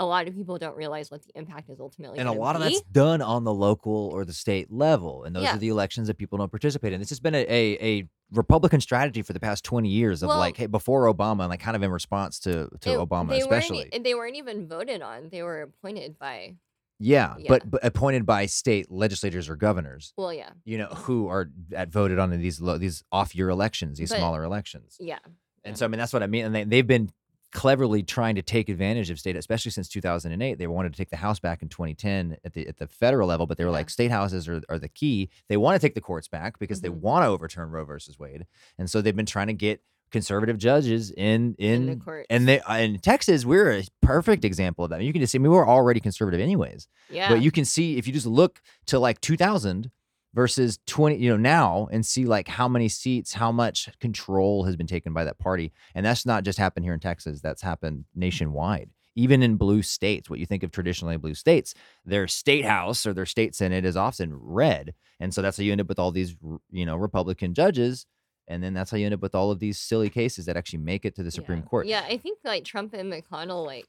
[0.00, 2.18] a lot of people don't realize what the impact is ultimately.
[2.18, 5.44] and a lot of that's done on the local or the state level and those
[5.44, 5.54] Yeah.
[5.54, 7.62] are the elections that people don't participate in this has been a, a,
[7.98, 11.50] a republican strategy for the past 20 years of Well- like hey before obama and
[11.50, 15.02] like kind of in response to to obama they especially weren't, they weren't even voted
[15.02, 15.28] on.
[15.30, 16.56] They were appointed by.
[16.98, 17.44] yeah, Yeah.
[17.48, 21.88] But, but appointed by state legislators or governors Well, yeah, you know who are at
[21.90, 25.18] voted on in these lo- these off year elections these But- smaller elections yeah,
[25.64, 27.10] and so i mean that's what i mean and they, they've been
[27.52, 31.16] cleverly trying to take advantage of state especially since 2008 they wanted to take the
[31.16, 33.76] house back in 2010 at the at the federal level but they were Yeah.
[33.78, 36.80] like state houses are, are the key they want to take the courts back because
[36.80, 37.00] they Mhm.
[37.00, 38.46] want to overturn roe versus wade
[38.78, 39.82] and so they've been trying to get
[40.12, 42.26] conservative judges in in, in the court.
[42.30, 45.38] and they uh, in texas we're a perfect example of that you can just see
[45.38, 48.26] I mean, we were already conservative anyways yeah, but you can see if you just
[48.26, 49.90] look to like 2000
[50.34, 54.76] versus 20 you know now and see like how many seats how much control has
[54.76, 55.72] been taken by that party.
[55.94, 58.90] And that's not just happened here in texas that's happened nationwide.
[59.16, 63.12] Even in blue states what you think of traditionally blue states their state house or
[63.12, 64.94] their state senate is often red.
[65.18, 66.36] And so that's how you end up with all these
[66.70, 68.06] you know republican judges.
[68.48, 70.80] And then that's how you end up with all of these silly cases that actually
[70.80, 71.64] make it to the supreme yeah.
[71.66, 71.86] court.
[71.86, 73.86] Yeah, I think like Trump and McConnell, like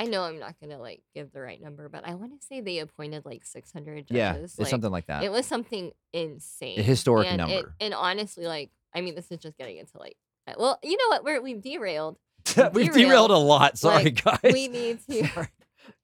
[0.00, 2.60] I know I'm not gonna like give the right number, but I want to say
[2.60, 4.16] they appointed like 600 judges.
[4.16, 7.74] yeah it's like, something like that It was something insane, a historic and it- number.
[7.80, 10.16] and honestly, like I mean, this is just getting into like,
[10.56, 11.24] well, you know what?
[11.24, 12.16] We're we've derailed.
[12.72, 15.48] we've derailed, derailed a lot sorry like, guys We need to Sorry.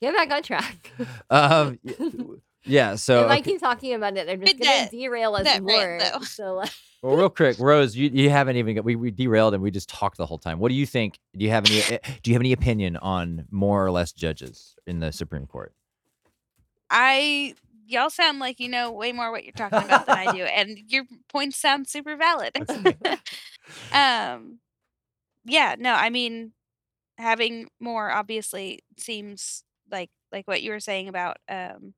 [0.02, 0.90] get back on track.
[1.30, 1.78] um
[2.64, 5.44] yeah so if I keep talking about it, I'm just With gonna that- derail us
[5.44, 5.98] that more.
[5.98, 6.24] rant.
[6.24, 6.70] So like,
[7.04, 9.90] well real quick rose you, you haven't even got, we, we derailed and we just
[9.90, 10.58] talked the whole time.
[10.58, 11.18] What do you think?
[11.36, 14.74] Do you have any eh, do you have any opinion on more or less judges
[14.86, 15.74] in the supreme court?
[16.90, 17.54] I
[17.86, 20.78] y'all sound like you know way more what you're talking about than I do, and
[20.88, 22.56] your points sound super valid.
[23.92, 24.60] um,
[25.44, 26.52] yeah, no, I mean,
[27.18, 31.92] having more obviously seems like like what you were saying about um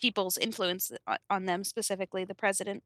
[0.00, 2.82] people's influence on, on them, specifically the president,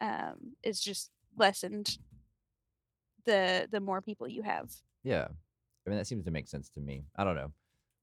[0.00, 1.98] um, is just lessened.
[3.24, 4.72] The the more people you have,
[5.04, 5.28] yeah
[5.86, 7.52] i mean that seems to make sense to me i don't know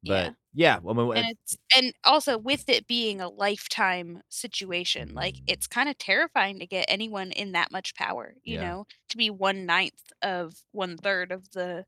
[0.03, 0.31] Yeah.
[0.31, 5.13] but yeah, well, I mean, and it's and also with it being a lifetime situation
[5.13, 5.43] like Mhm.
[5.47, 8.69] it's kind of terrifying to get anyone in that much power you Yeah.
[8.71, 11.85] know to be one ninth of one third of the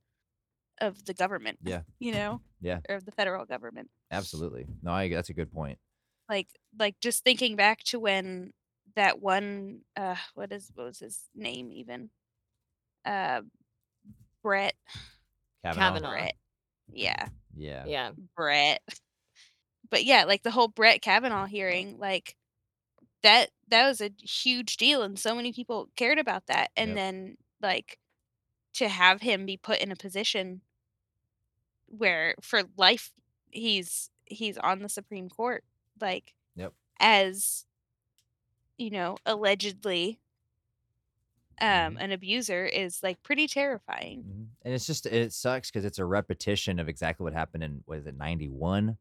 [0.81, 1.83] of the government Yeah.
[1.99, 2.81] you know Yeah.
[2.89, 5.79] or of the federal government absolutely no I, that's a good point
[6.29, 8.53] like like just thinking back to when
[8.97, 12.11] that one uh what is what was his name even
[13.05, 13.41] uh
[14.43, 14.75] brett
[15.63, 15.93] Kavanaugh.
[15.93, 16.09] Kavanaugh.
[16.11, 16.33] brett
[16.93, 18.81] yeah yeah yeah, Brett.
[19.89, 22.35] But yeah, like the whole Brett Kavanaugh hearing, like
[23.23, 26.71] that that was a huge deal and so many people cared about that.
[26.77, 26.95] And Yep.
[26.97, 27.99] then like
[28.75, 30.61] to have him be put in a position
[31.87, 33.11] where for life
[33.49, 35.63] he's he's on the Supreme Court,
[36.01, 36.73] like Yep.
[36.99, 37.65] as
[38.77, 40.19] you know, allegedly
[41.59, 41.97] um Mhm.
[42.03, 44.23] an abuser is like pretty terrifying.
[44.23, 44.47] Mhm.
[44.63, 48.05] And it's just it sucks because it's a repetition of exactly what happened in was
[48.05, 48.97] it ninety one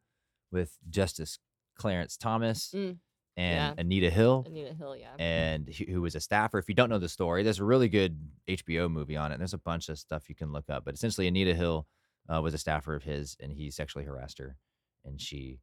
[0.51, 1.39] with Justice
[1.75, 2.99] Clarence Thomas Mm,
[3.37, 3.83] and yeah.
[3.83, 5.15] Anita Hill, Anita Hill, yeah.
[5.19, 6.59] and who who was a staffer.
[6.59, 9.35] If you don't know the story, there's a really good HBO movie on it.
[9.35, 11.87] And there's a bunch of stuff you can look up, but essentially Anita Hill
[12.33, 14.57] uh, was a staffer of his, and he sexually harassed her,
[15.05, 15.61] and she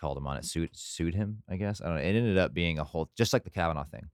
[0.00, 1.42] called him on it, sued sued him.
[1.48, 2.00] I guess I don't know.
[2.02, 4.10] It ended up being a whole just like the Kavanaugh thing.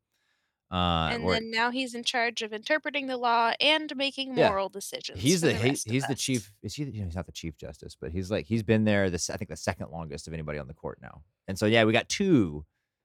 [0.72, 4.48] Uh, and where- then now he's in charge of interpreting the law and making Yeah.
[4.48, 5.20] moral decisions.
[5.20, 6.20] he's for the, he, rest of he's the us.
[6.20, 9.08] chief is he the- he's not the chief justice but he's like he's been there
[9.10, 11.84] this i think the second longest of anybody on the court now and so yeah
[11.84, 12.64] we got two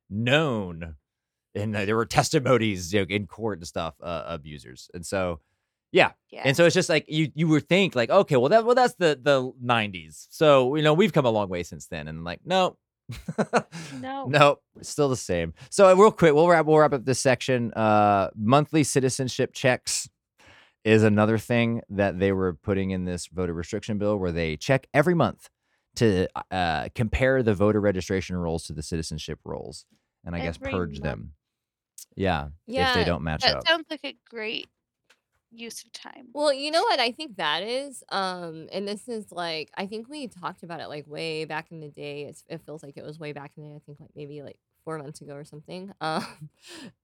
[0.09, 0.95] known
[1.53, 5.39] and uh, there were testimonies you know, in court and stuff uh, abusers and so
[5.91, 6.43] yeah Yeah.
[6.45, 8.95] and so it's just like you you would think like okay well that well that's
[8.95, 12.39] the the 90s so you know we've come a long way since then and like
[12.45, 12.77] no
[13.99, 14.25] No.
[14.27, 18.29] no still the same so real quick we'll wrap we'll wrap up this section uh
[18.35, 20.07] monthly citizenship checks
[20.85, 24.87] is another thing that they were putting in this voter restriction bill where they check
[24.93, 25.49] every month
[25.95, 29.85] to uh compare the voter registration rolls to the citizenship rolls
[30.23, 31.03] and i guess purge month.
[31.03, 31.33] them
[32.15, 32.93] Yeah, if Yeah.
[32.93, 33.67] they don't match That up.
[33.67, 34.67] sounds like a great
[35.51, 36.27] use of time.
[36.33, 40.09] Well, you know what I think that is, um, and this is like I think
[40.09, 42.23] we talked about it like way back in the day.
[42.23, 43.75] It's, it feels like it was way back in the day.
[43.75, 45.91] I think like maybe like four months ago or something.
[46.01, 46.25] Um,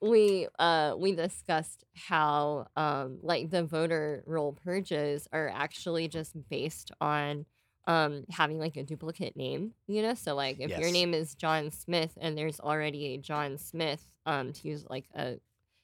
[0.01, 6.91] we uh we discussed how um like the voter roll purges are actually just based
[7.01, 7.45] on
[7.87, 9.73] um having like a duplicate name.
[9.87, 13.57] You know, so like if your name is John Smith and there's already a John
[13.57, 15.35] Smith, um, to use like a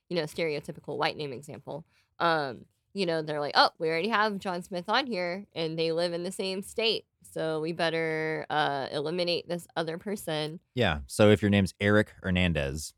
[0.10, 1.86] you know stereotypical white name example
[2.22, 5.92] um, you know, they're like, oh, we already have John Smith on here and they
[5.92, 7.06] live in the same state.
[7.34, 10.60] So we better uh, eliminate this other person.
[10.76, 11.00] Yeah.
[11.08, 12.94] So if your name's Eric Hernandez,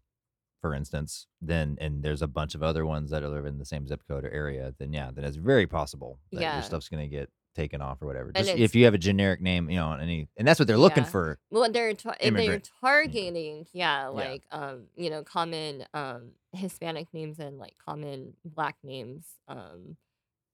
[0.62, 3.65] for instance, then and there's a bunch of other ones that are live in the
[3.65, 6.53] same zip code or area, then yeah, then it's very possible that Yeah.
[6.55, 8.31] your stuff's gonna get taken off or whatever.
[8.31, 10.77] Just if you have a generic name, you know, on any, and that's what they're
[10.77, 11.09] looking Yeah.
[11.09, 11.39] for.
[11.51, 17.57] Well, they're tar- they're targeting, yeah, like um, you know, common um Hispanic names and
[17.57, 19.25] like common black names.
[19.47, 19.97] Um,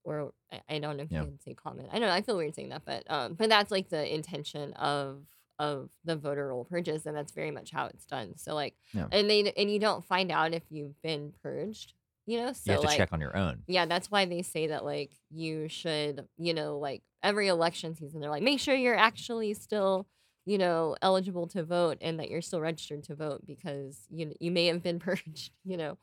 [0.05, 1.21] or I, I don't know if Yeah.
[1.21, 1.87] you can say common.
[1.91, 2.13] I don't know.
[2.13, 5.23] I feel weird saying that, but um, but that's like the intention of
[5.59, 8.37] of the voter roll purges, and that's very much how it's done.
[8.37, 9.07] So like, Yeah.
[9.11, 11.93] and they and you don't find out if you've been purged,
[12.29, 12.53] you know.
[12.53, 13.63] So You have to like, check on your own.
[13.67, 18.21] yeah, that's why they say that like you should, you know, like every election season,
[18.21, 20.07] they're like, make sure you're actually still,
[20.45, 24.51] you know, eligible to vote and that you're still registered to vote because you you
[24.51, 25.97] may have been purged, you know.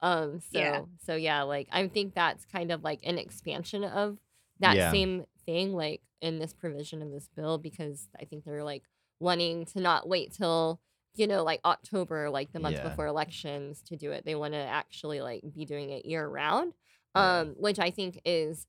[0.00, 0.82] Um so Yeah.
[1.06, 4.18] so yeah, like I think that's kind of like an expansion of
[4.60, 4.90] that Yeah.
[4.90, 8.84] same thing like in this provision of this bill because I think they're like
[9.20, 10.80] wanting to not wait till
[11.14, 12.88] you know like October like the month Yeah.
[12.88, 14.24] before elections to do it.
[14.24, 16.74] They want to actually like be doing it year round
[17.16, 17.38] Yeah.
[17.40, 18.66] um which i think is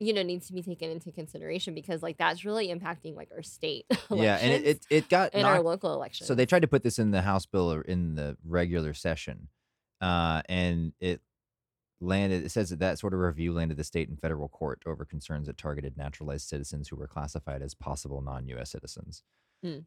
[0.00, 3.42] you know needs to be taken into consideration because like that's really impacting like our
[3.42, 6.68] state Yeah, and it, it, it got and our local elections So they tried to
[6.68, 9.46] put this in the House bill or in the regular session,
[10.00, 11.20] uh, and it
[12.00, 12.44] landed.
[12.44, 15.46] It says that that sort of review landed the state and federal court over concerns
[15.46, 18.72] that targeted naturalized citizens who were classified as possible non-U.S.
[18.72, 19.22] citizens,
[19.62, 19.78] Hmm.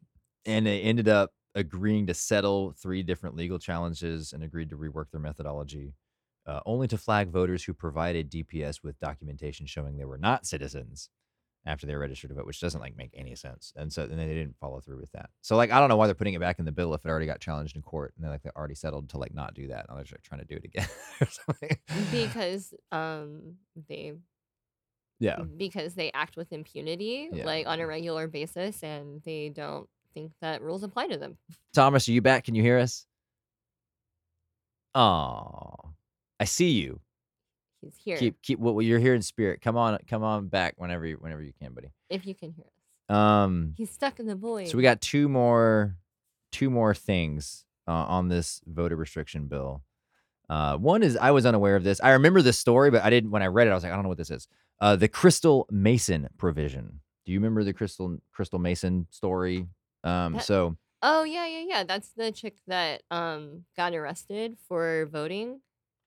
[0.46, 5.10] and it ended up agreeing to settle three different legal challenges and agreed to rework
[5.10, 5.94] their methodology.
[6.46, 11.08] Uh, only to flag voters who provided DPS with documentation showing they were not citizens
[11.64, 13.72] after they were registered to vote, which doesn't like make any sense.
[13.74, 15.30] And so and they didn't follow through with that.
[15.40, 17.08] So like I don't know why they're putting it back in the bill if it
[17.08, 19.66] already got challenged in court and they like they already settled to like not do
[19.66, 19.86] that.
[19.88, 20.86] And they're just trying to do it again
[21.20, 21.76] or something.
[22.12, 23.54] because um
[23.88, 24.12] they
[25.18, 25.40] yeah.
[25.56, 27.44] because they act with impunity Yeah.
[27.44, 31.36] like on a regular basis and they don't think that rules apply to them
[31.74, 32.44] Thomas, are you back?
[32.44, 33.04] Can you hear us?
[34.94, 35.74] Oh,
[36.40, 37.00] I see you.
[37.82, 39.60] he's here Keep keep what you're here in spirit.
[39.60, 41.92] Come on, come on back whenever you whenever you can, buddy.
[42.08, 45.28] if you can hear us Um he's stuck in the void So we got two
[45.28, 45.96] more,
[46.50, 49.82] two more things uh, on this voter restriction bill.
[50.48, 52.00] Uh, one is I was unaware of this.
[52.00, 53.30] I remember this story, but I didn't.
[53.32, 54.48] When I read it, I was like, I don't know what this is.
[54.80, 57.00] Uh, the Crystal Mason provision.
[57.26, 59.66] Do you remember the Crystal Crystal Mason story?
[60.06, 65.06] Um, That- so oh yeah yeah yeah that's the chick that um got arrested for
[65.12, 65.60] voting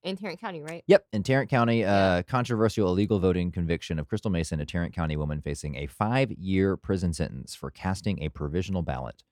[0.04, 1.94] in tarrant county right Yep, in Tarrant County, Yeah.
[1.94, 6.78] uh, controversial illegal voting conviction of Crystal Mason, a Tarrant County woman facing a five-year
[6.78, 9.24] prison sentence for casting a provisional ballot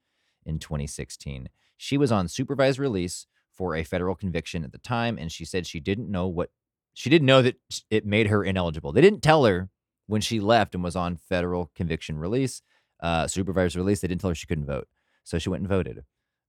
[0.46, 1.48] in 2016.
[1.78, 5.66] She was on supervised release for a federal conviction at the time, and she said
[5.66, 6.50] she didn't know what
[6.94, 7.56] she didn't know that
[7.90, 8.92] it made her ineligible.
[8.92, 9.70] They didn't tell her
[10.08, 12.62] when she left and was on federal conviction release,
[13.02, 14.00] uh, supervised release.
[14.02, 14.88] They didn't tell her she couldn't vote,
[15.24, 16.00] so she went and voted,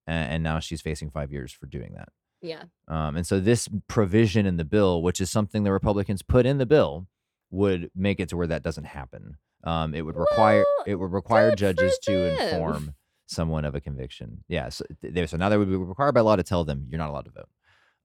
[0.07, 2.09] a- and now she's facing five years for doing that.
[2.41, 6.47] yeah Um, and so this provision in the bill, which is something the Republicans put
[6.47, 7.07] in the bill,
[7.51, 9.37] would make it to where that doesn't happen.
[9.65, 12.13] Um, it would require Well, it would require judges to
[12.53, 12.95] inform
[13.27, 14.45] someone of a conviction.
[14.49, 16.87] Yeah, so, th- there, so now they would be required by law to tell them
[16.89, 17.49] you're not allowed to vote.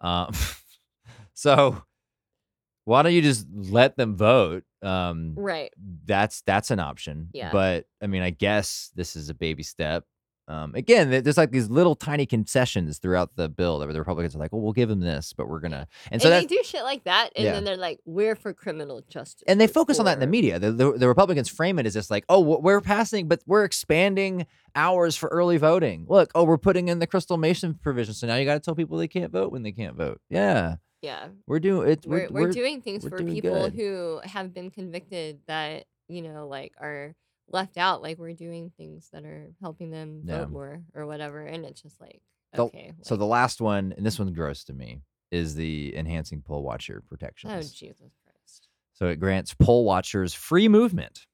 [0.01, 0.33] Um,
[1.33, 1.83] so
[2.85, 4.63] why don't you just let them vote?
[4.83, 5.71] Um, right
[6.05, 7.29] that's that's an option.
[7.33, 7.51] Yeah.
[7.51, 10.05] But I mean, I guess this is a baby step.
[10.45, 14.39] Um, again, there's like these little tiny concessions throughout the bill that the Republicans are
[14.39, 16.83] like, well, we'll give them this, but we're gonna, and and, so they do shit
[16.83, 17.53] like that and Yeah.
[17.53, 20.59] then they're like we're for criminal justice and they focus on that in the media.
[20.59, 24.45] The, the, the Republicans frame it as just like, oh, we're passing, but we're expanding
[24.75, 26.05] hours for early voting.
[26.09, 28.75] Look, oh, we're putting in the Crystal Mason provision, so now you got to tell
[28.75, 30.19] people they can't vote when they can't vote.
[30.29, 32.05] Yeah, yeah we're doing it.
[32.07, 33.73] we're, we're, doing things we're for doing people good.
[33.73, 37.13] who have been convicted that you know like are
[37.49, 40.39] left out like we're doing things that are helping them Yeah.
[40.39, 42.21] vote more or whatever and it's just like
[42.53, 46.41] The- okay So the last one, and this one's gross to me, is the enhancing
[46.41, 47.51] poll watcher oh, protections.
[47.53, 51.27] oh jesus christ So it grants poll watchers free movement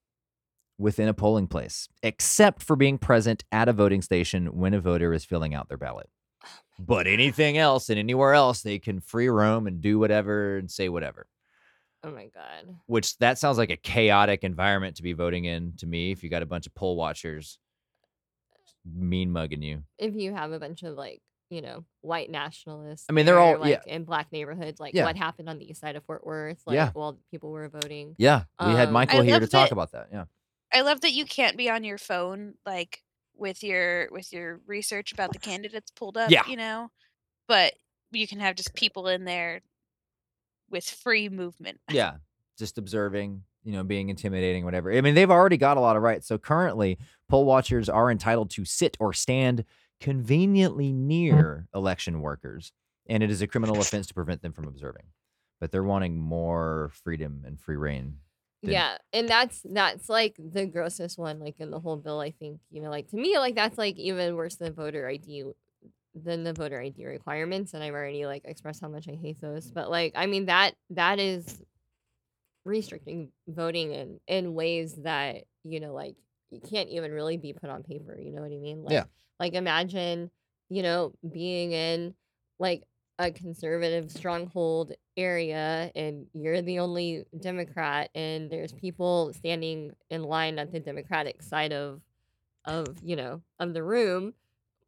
[0.80, 5.13] within a polling place, except for being present at a voting station when a voter
[5.13, 6.09] is filling out their ballot.
[6.80, 10.88] But anything else and anywhere else, they can free roam and do whatever and say
[10.89, 11.27] whatever.
[12.03, 12.75] Oh my god.
[12.86, 16.11] Which that sounds like a chaotic environment to be voting in to me.
[16.11, 17.59] If you got a bunch of poll watchers
[18.86, 23.05] mean mugging you, If you have a bunch of like, you know, white nationalists.
[23.09, 23.93] I mean, they're there, all- like yeah.
[23.93, 25.03] in black neighborhoods, like Yeah.
[25.03, 26.91] what happened on the east side of Fort Worth, like Yeah.
[26.93, 28.15] while people were voting.
[28.17, 30.07] yeah, we had Um, Michael I here to talk that- about that.
[30.11, 30.25] Yeah,
[30.71, 33.03] I love that you can't be on your phone like
[33.40, 36.46] with your with your research about the candidates pulled up, Yeah.
[36.48, 36.92] you know.
[37.48, 37.74] But
[38.12, 39.62] you can have just people in there
[40.70, 41.80] with free movement.
[41.90, 42.18] yeah,
[42.58, 44.92] just observing, you know, being intimidating, whatever.
[44.92, 46.28] I mean, they've already got a lot of rights.
[46.28, 49.66] So currently, poll watchers are entitled to sit or stand
[50.00, 51.08] conveniently mm-hmm.
[51.08, 52.72] near election workers,
[53.08, 55.06] and it is a criminal offense to prevent them from observing.
[55.60, 58.18] But they're wanting more freedom and free reign.
[58.62, 62.20] Yeah, and that's that's like the grossest one, like in the whole bill.
[62.20, 65.45] I think you know, like to me, like that's like even worse than voter ID,
[66.14, 67.74] than the voter ID requirements.
[67.74, 69.72] And I've already like expressed how much I hate those.
[69.72, 71.62] But like, I mean that that is
[72.66, 76.16] restricting voting in in ways that you know, like
[76.49, 78.18] you can't even really be put on paper.
[78.20, 78.84] You know what I mean?
[78.84, 79.03] Like, Yeah.
[79.39, 80.32] Like imagine,
[80.70, 82.14] you know, being in
[82.60, 82.84] like
[83.20, 87.39] a conservative stronghold area and you're the only mm-hmm.
[87.39, 92.01] Democrat and there's people standing in line at the Democratic side of
[92.65, 94.34] of, you know, of the room,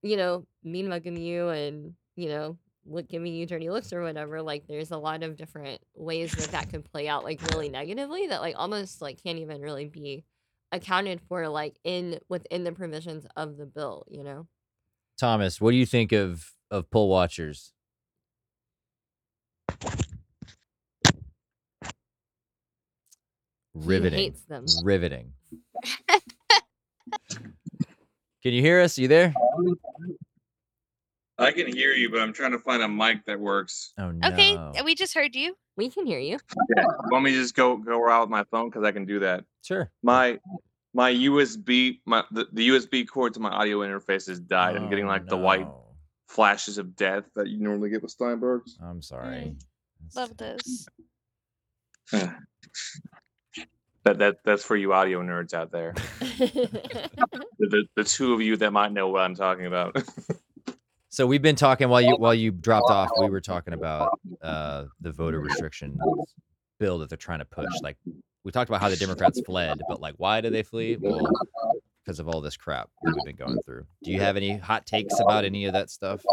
[0.01, 4.41] you know, mean mugging you and, you know, look giving you dirty looks or whatever.
[4.41, 8.27] Like there's a lot of different ways that that could play out like really negatively
[8.27, 10.25] that like almost like can't even really be
[10.71, 14.47] accounted for like in within the provisions of the bill, you know?
[15.17, 17.73] Thomas, what do you think of of poll watchers?
[23.73, 24.19] Riveting.
[24.19, 24.65] He hates them.
[24.83, 25.31] Riveting.
[28.43, 28.97] Can you hear us?
[28.97, 29.33] You there?
[31.37, 33.93] I can hear you, but I'm trying to find a mic that works.
[33.97, 34.27] Oh no.
[34.29, 35.55] Okay, we just heard you.
[35.75, 36.37] We can hear you.
[36.75, 36.85] Yeah.
[37.11, 39.43] Want me just go go out with my phone because I can do that.
[39.63, 39.91] Sure.
[40.03, 40.39] My
[40.93, 44.75] my USB my the, the USB cord to my audio interface has died.
[44.75, 45.67] I'm getting Oh, like the oh, white
[46.27, 48.71] flashes of death that you normally get with Steinbergs.
[48.81, 49.55] I'm sorry.
[49.55, 49.63] Mm,
[50.13, 50.87] That's- Love those.
[54.03, 55.93] That that that's for you audio nerds out there.
[57.59, 59.95] The, the, the two of you that might know what I'm talking about.
[61.13, 63.09] So we've been talking while you while you dropped off.
[63.19, 65.99] We were talking about uh, the voter restriction
[66.79, 67.67] bill that they're trying to push.
[67.83, 67.97] Like
[68.45, 70.95] we talked about how the Democrats fled, but like why did they flee?
[70.97, 71.27] Well,
[72.05, 73.85] because of all this crap that we've been going through.
[74.03, 76.23] Do you have any hot takes about any of that stuff?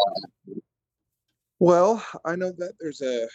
[1.58, 3.26] Well, I know that there's a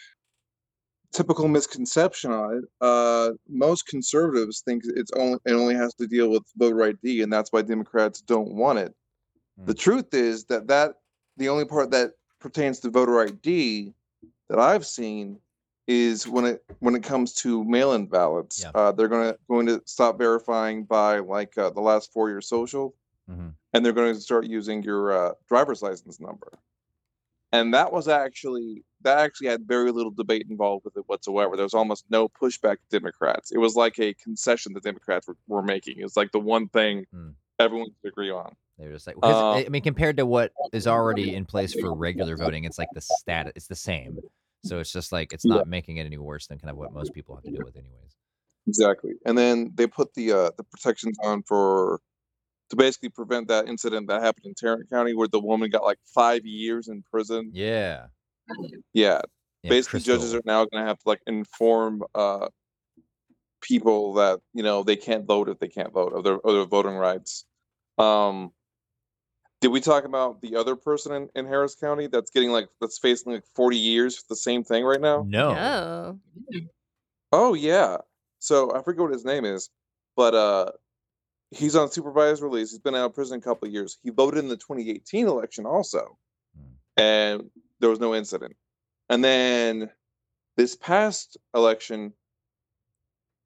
[1.14, 2.64] typical misconception on it.
[2.80, 7.32] Uh, most conservatives think it's only it only has to deal with voter ID, and
[7.32, 8.94] that's why Democrats don't want it.
[9.64, 9.78] The Hmm.
[9.78, 10.96] truth is that that
[11.36, 13.94] the only part that pertains to voter ID
[14.48, 15.38] that I've seen
[15.86, 18.62] is when it when it comes to mail-in ballots.
[18.62, 18.70] Yeah.
[18.74, 22.94] Uh, they're gonna going to stop verifying by like uh, the last four year social
[23.30, 23.54] Mhm.
[23.72, 26.50] and they're going to start using your uh, driver's license number.
[27.52, 31.56] And that was actually that actually had very little debate involved with it whatsoever.
[31.56, 33.52] There was almost no pushback to Democrats.
[33.52, 35.98] It was like a concession the Democrats were, were making.
[35.98, 37.30] It was like the one thing Hmm.
[37.58, 38.54] everyone could agree on.
[38.78, 41.94] They were just like, Uh, I mean, compared to what is already in place for
[41.94, 44.20] regular voting, it's like the stat, it's the same.
[44.62, 45.54] So it's just like it's Yeah.
[45.56, 47.76] not making it any worse than kind of what most people have to deal with,
[47.76, 48.16] anyways.
[48.66, 49.12] Exactly.
[49.26, 52.00] And then they put the uh, the protections on for
[52.70, 55.98] to basically prevent that incident that happened in Tarrant County where the woman got like
[56.06, 57.50] five years in prison.
[57.52, 58.06] Yeah.
[58.92, 59.20] Yeah,
[59.62, 62.48] yeah basically judges are now going to have to like inform uh
[63.60, 66.64] people that you know they can't vote if they can't vote of their, of their
[66.66, 67.46] voting rights
[67.98, 68.50] um
[69.62, 72.98] did we talk about the other person in, in harris county that's getting like that's
[72.98, 75.50] facing like 40 years for the same thing right now No.
[75.50, 76.18] Oh.
[77.32, 77.96] oh yeah
[78.38, 79.70] so i forget what his name is
[80.14, 80.70] but uh
[81.50, 84.40] he's on supervised release he's been out of prison a couple of years he voted
[84.40, 86.18] in the 2018 election also
[86.54, 87.00] Hmm.
[87.00, 87.50] and
[87.84, 88.56] there was no incident
[89.10, 89.90] and then
[90.56, 92.14] this past election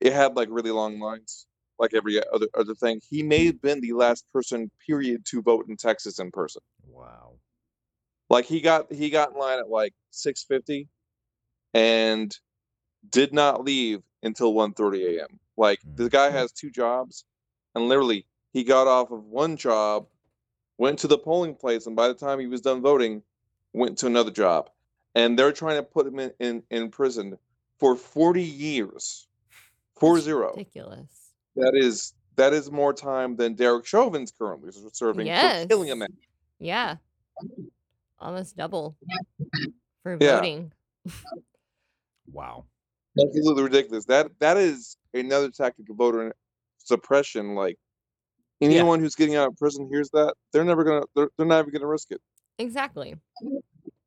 [0.01, 1.47] it had like really long lines
[1.81, 5.67] like every other other thing he may have been the last person period to vote
[5.69, 7.33] in texas in person Wow.
[8.31, 10.89] like he got he got in line at like 650
[11.75, 12.33] and
[13.11, 15.41] did not leave until 1:30 a.m.
[15.57, 16.11] Like the mm.
[16.11, 17.25] guy has two jobs
[17.75, 20.07] and literally he got off of one job,
[20.79, 23.23] went to the polling place and by the time he was done voting,
[23.73, 24.71] went to another job.
[25.15, 27.39] And they're trying to put him in in, in prison
[27.79, 29.27] for 40 years.
[29.99, 30.33] 40.
[30.33, 31.33] Ridiculous.
[31.57, 35.63] That is that is more time than Derek Chauvin's currently serving Yes.
[35.63, 36.09] for killing a man.
[36.61, 36.97] Yeah.
[38.21, 38.97] almost double
[40.05, 40.37] for Yeah.
[40.37, 40.73] voting.
[42.31, 42.67] Wow.
[43.21, 44.05] absolutely ridiculous.
[44.05, 46.33] That that is another tactic of voter
[46.79, 47.55] suppression.
[47.57, 47.77] Like
[48.61, 51.73] anyone who's getting out of prison hears that, they're never gonna they're, they're not even
[51.73, 52.21] gonna risk it.
[52.59, 53.17] Exactly.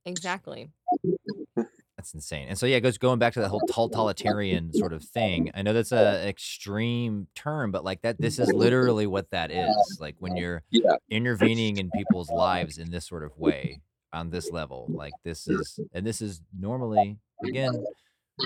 [0.06, 0.70] Exactly.
[1.98, 2.48] That's insane.
[2.48, 5.52] And so yeah, it goes going back to that whole totalitarian sort of thing.
[5.54, 9.98] I know that's a extreme term, but like that this is literally what that is.
[10.00, 10.96] Like when you're Yeah.
[11.10, 13.82] intervening in people's lives in this sort of way
[14.14, 14.90] on this level.
[14.96, 17.86] Like this is and this is normally again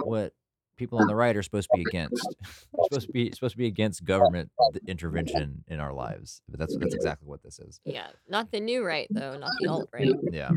[0.03, 0.33] what
[0.77, 2.25] people on the right are supposed to be against.
[2.83, 4.51] supposed to be supposed to be against government
[4.87, 6.41] intervention in our lives.
[6.49, 7.79] But that's that's exactly what this is.
[7.85, 8.07] Yeah.
[8.27, 10.13] Not the new right though, not the alt right.
[10.31, 10.51] Yeah.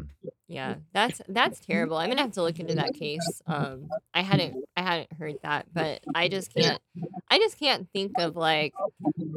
[0.50, 1.98] Yeah, that's that's terrible.
[1.98, 3.42] I'm gonna have to look into that case.
[3.46, 6.80] Um, I hadn't I hadn't heard that, but I just can't
[7.30, 8.72] I just can't think of like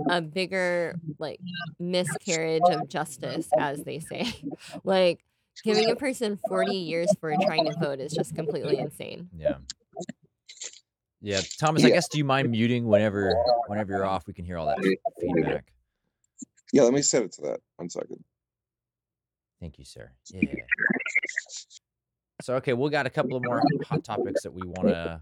[0.10, 1.42] a bigger like
[1.80, 4.34] miscarriage of justice, as they say.
[4.86, 5.26] like
[5.66, 9.30] giving a person 40 years for trying to vote is just completely insane.
[9.38, 9.56] Yeah.
[11.22, 13.34] Yeah, Thomas, I guess do you mind muting whenever
[13.68, 14.26] whenever you're off?
[14.26, 14.80] We can hear all that
[15.20, 15.72] feedback.
[16.74, 17.60] Yeah, let me set it to that.
[17.76, 18.24] One second.
[19.60, 20.12] Thank you, sir.
[20.32, 20.42] Yeah.
[22.42, 25.22] So okay, we've got a couple of more hot topics that we want to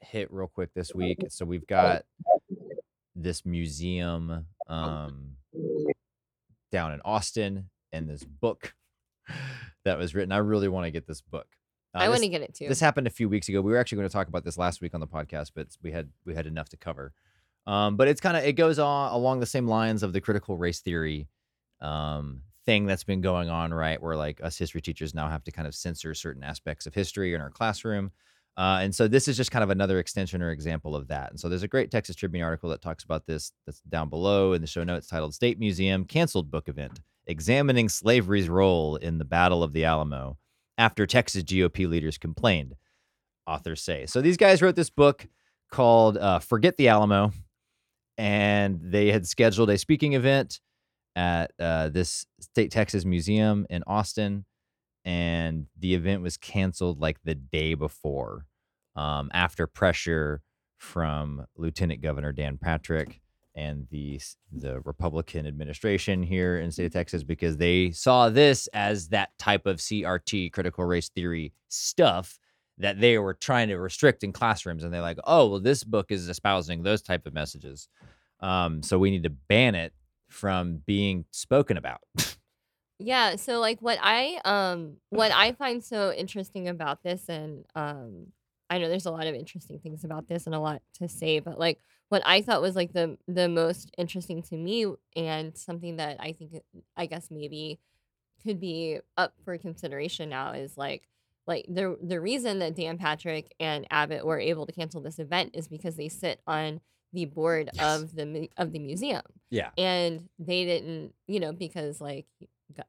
[0.00, 1.18] hit real quick this week.
[1.30, 2.04] So we've got
[3.16, 5.36] this museum um
[6.70, 8.74] down in Austin and this book
[9.84, 10.32] that was written.
[10.32, 11.46] I really want to get this book.
[11.94, 12.68] Uh, I want to get it too.
[12.68, 13.60] this happened a few weeks ago.
[13.60, 15.90] We were actually going to talk about this last week on the podcast, but we
[15.90, 17.12] had we had enough to cover.
[17.66, 20.56] Um, but it's kind of it goes on along the same lines of the critical
[20.56, 21.28] race theory
[21.80, 24.02] um, thing that's been going on, right?
[24.02, 27.34] Where like us history teachers now have to kind of censor certain aspects of history
[27.34, 28.10] in our classroom.
[28.58, 31.30] Uh, and so this is just kind of another extension or example of that.
[31.30, 34.52] And so there's a great Texas Tribune article that talks about this that's down below
[34.52, 39.24] in the show notes titled State Museum Canceled Book Event Examining Slavery's Role in the
[39.24, 40.38] Battle of the Alamo
[40.78, 42.76] after Texas GOP leaders complained,
[43.46, 44.06] authors say.
[44.06, 45.26] So these guys wrote this book
[45.70, 47.32] called uh, Forget the Alamo,
[48.16, 50.60] and they had scheduled a speaking event
[51.16, 54.44] at uh, this State Texas Museum in Austin,
[55.04, 58.46] and the event was canceled like the day before
[58.94, 60.42] um, after pressure
[60.78, 63.20] from Lieutenant Governor Dan Patrick
[63.58, 64.20] and the
[64.52, 69.36] the Republican administration here in the state of Texas because they saw this as that
[69.36, 72.38] type of CRT critical race theory stuff
[72.78, 74.84] that they were trying to restrict in classrooms.
[74.84, 77.88] And they're like oh well this book is espousing those type of messages.
[78.40, 79.92] Um, so we need to ban it
[80.28, 82.00] from being spoken about.
[83.00, 88.28] Yeah, so like what I um what I find so interesting about this and um
[88.70, 91.40] I know there's a lot of interesting things about this and a lot to say,
[91.40, 94.86] but like what I thought was like the the most interesting to me
[95.16, 96.52] and something that I think
[96.96, 97.78] I guess maybe
[98.42, 101.08] could be up for consideration now is like
[101.46, 105.50] like the the reason that Dan Patrick and Abbott were able to cancel this event
[105.54, 106.80] is because they sit on
[107.12, 108.02] the board Yes.
[108.02, 112.26] of the of the museum yeah and they didn't you know because like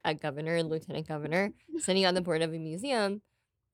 [0.04, 3.22] a governor and lieutenant governor sitting on the board of a museum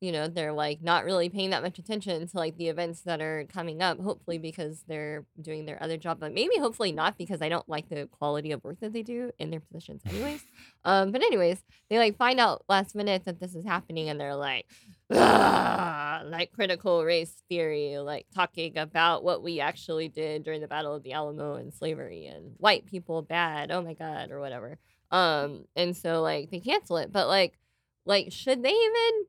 [0.06, 3.20] you know they're like not really paying that much attention to like the events that
[3.20, 7.42] are coming up hopefully because they're doing their other job but maybe hopefully not because
[7.42, 10.42] i don't like the quality of work that they do in their positions anyways.
[10.84, 14.36] Um but anyways they like find out last minute that this is happening and they're
[14.36, 14.66] like
[15.12, 20.94] "Ah," like critical race theory like talking about what we actually did during the battle
[20.94, 24.78] of the alamo and slavery and white people bad oh my god or whatever.
[25.10, 27.58] Um and so like they cancel it but like
[28.04, 29.26] like should they even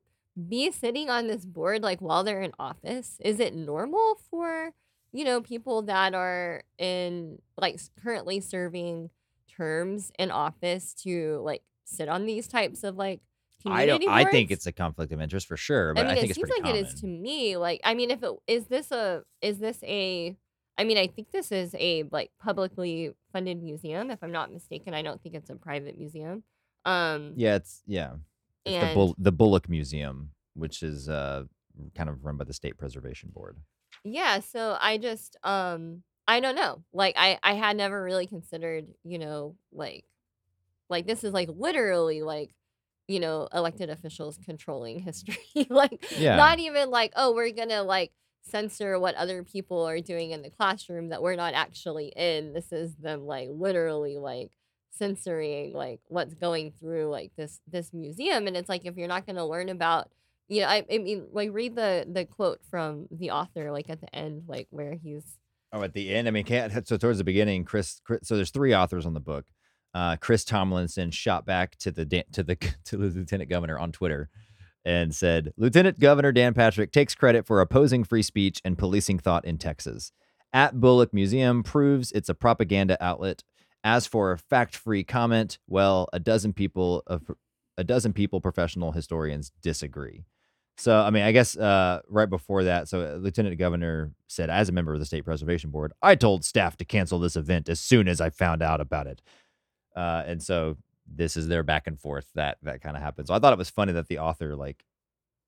[0.48, 4.70] be sitting on this board like while they're in office is it normal for
[5.12, 9.10] you know people that are in like currently serving
[9.56, 13.20] terms in office to like sit on these types of like
[13.66, 16.14] i don't community i think it's a conflict of interest for sure but I i,
[16.14, 17.56] think it it's seems like common it is to me.
[17.56, 20.36] Like, I mean, if it is this a is this a
[20.78, 24.94] I mean, I think this is a like publicly funded museum, if I'm not mistaken.
[24.94, 26.44] I don't think it's a private museum.
[26.84, 28.12] Um yeah it's yeah
[28.68, 31.44] it's the, Bull- the bullock museum which is uh
[31.94, 33.58] kind of run by the state preservation board
[34.04, 36.84] yeah, so I just um I don't know.
[36.92, 40.04] Like I I had never really considered, you know, like
[40.88, 42.54] like this is like literally like
[43.06, 45.38] you know elected officials controlling history
[45.70, 46.36] like Yeah.
[46.36, 48.12] not even like oh we're gonna like
[48.42, 52.72] censor what other people are doing in the classroom that we're not actually in this
[52.72, 54.52] is them like literally like
[54.98, 59.26] censoring like what's going through like this this museum and it's like if you're not
[59.26, 60.10] gonna learn about
[60.48, 64.00] you know I, I mean like read the the quote from the author like at
[64.00, 65.38] the end like where he's
[65.72, 68.20] Oh, at the end, I mean, can't so towards the beginning, Chris, Chris.
[68.22, 69.44] So there's three authors on the book.
[69.94, 74.30] uh, Chris Tomlinson shot back to the to the to the lieutenant governor on Twitter
[74.84, 79.44] and said, "Lieutenant Governor Dan Patrick takes credit for opposing free speech and policing thought
[79.44, 80.12] in Texas.
[80.54, 83.42] At Bullock Museum proves it's a propaganda outlet.
[83.84, 87.30] As for a fact-free comment, well, a dozen people of
[87.76, 90.24] a dozen people, professional historians disagree."
[90.78, 94.68] So, I mean, I guess uh, right before that, so uh, Lieutenant Governor said, as
[94.68, 97.80] a member of the State Preservation Board, I told staff to cancel this event as
[97.80, 99.20] soon as I found out about it.
[99.96, 103.26] Uh, and so this is their back and forth that that kind of happens.
[103.26, 104.84] So I thought it was funny that the author like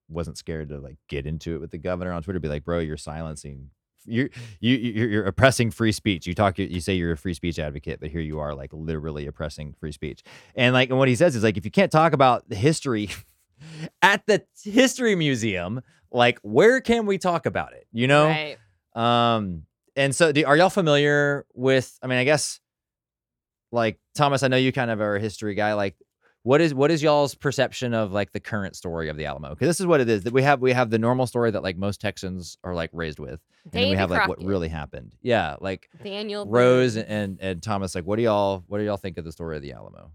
[0.08, 2.80] wasn't scared to like get into it with the governor on Twitter, be like, bro,
[2.80, 3.70] you're silencing.
[4.06, 4.30] You're
[4.60, 6.26] you you're, you're oppressing free speech.
[6.26, 9.26] You talk, you say you're a free speech advocate, but here you are, like literally
[9.26, 10.22] oppressing free speech.
[10.54, 13.10] And like, and what he says is like, if you can't talk about the history
[14.02, 15.80] at the history museum,
[16.10, 17.86] like, where can we talk about it?
[17.92, 18.56] You know, Right.
[18.94, 21.98] um, and so do, are y'all familiar with?
[22.02, 22.58] I mean, I guess
[23.72, 25.74] like Thomas, I know you kind of are a history guy.
[25.74, 25.96] Like,
[26.42, 29.50] what is what is y'all's perception of like the current story of the Alamo?
[29.50, 31.62] Because this is what it is that we have we have the normal story that
[31.62, 35.14] like most Texans are like raised with, and then we have like what really happened.
[35.20, 37.04] Yeah, like Daniel Rose Boone.
[37.04, 37.94] and and Thomas.
[37.94, 40.12] Like, what do y'all what do y'all think of the story of the Alamo?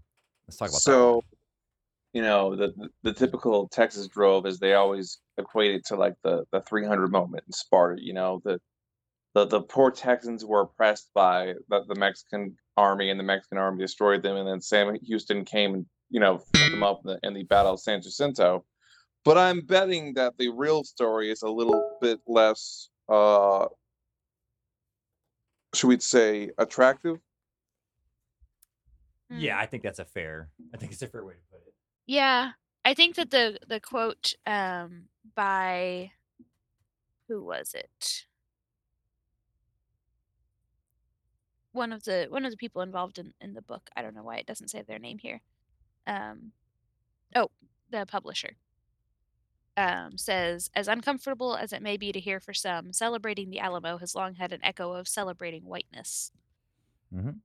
[0.48, 0.80] Let's talk about that.
[0.80, 1.22] so
[2.12, 6.14] you know the, the the typical texas drove is they always equate it to like
[6.22, 8.58] the the 300 moment in sparta you know the
[9.34, 13.82] the, the poor texans were oppressed by the, the mexican army and the mexican army
[13.82, 17.18] destroyed them and then sam houston came and you know fucked them up in the,
[17.22, 18.64] in the battle of san jacinto
[19.24, 23.66] but i'm betting that the real story is a little bit less uh
[25.74, 27.18] should we say attractive
[29.30, 29.40] Hmm.
[29.40, 30.50] Yeah, I think that's a fair.
[30.72, 31.74] I think it's a fair way to put it.
[32.06, 32.52] Yeah,
[32.84, 35.04] I think that the the quote um,
[35.34, 36.12] by
[37.28, 38.26] who was it?
[41.72, 43.90] One of the one of the people involved in in the book.
[43.96, 45.40] I don't know why it doesn't say their name here.
[46.06, 46.52] Um,
[47.34, 47.50] oh,
[47.90, 48.56] the publisher
[49.76, 53.98] um, says, as uncomfortable as it may be to hear for some, celebrating the Alamo
[53.98, 56.32] has long had an echo of celebrating whiteness.
[57.14, 57.40] Mhm.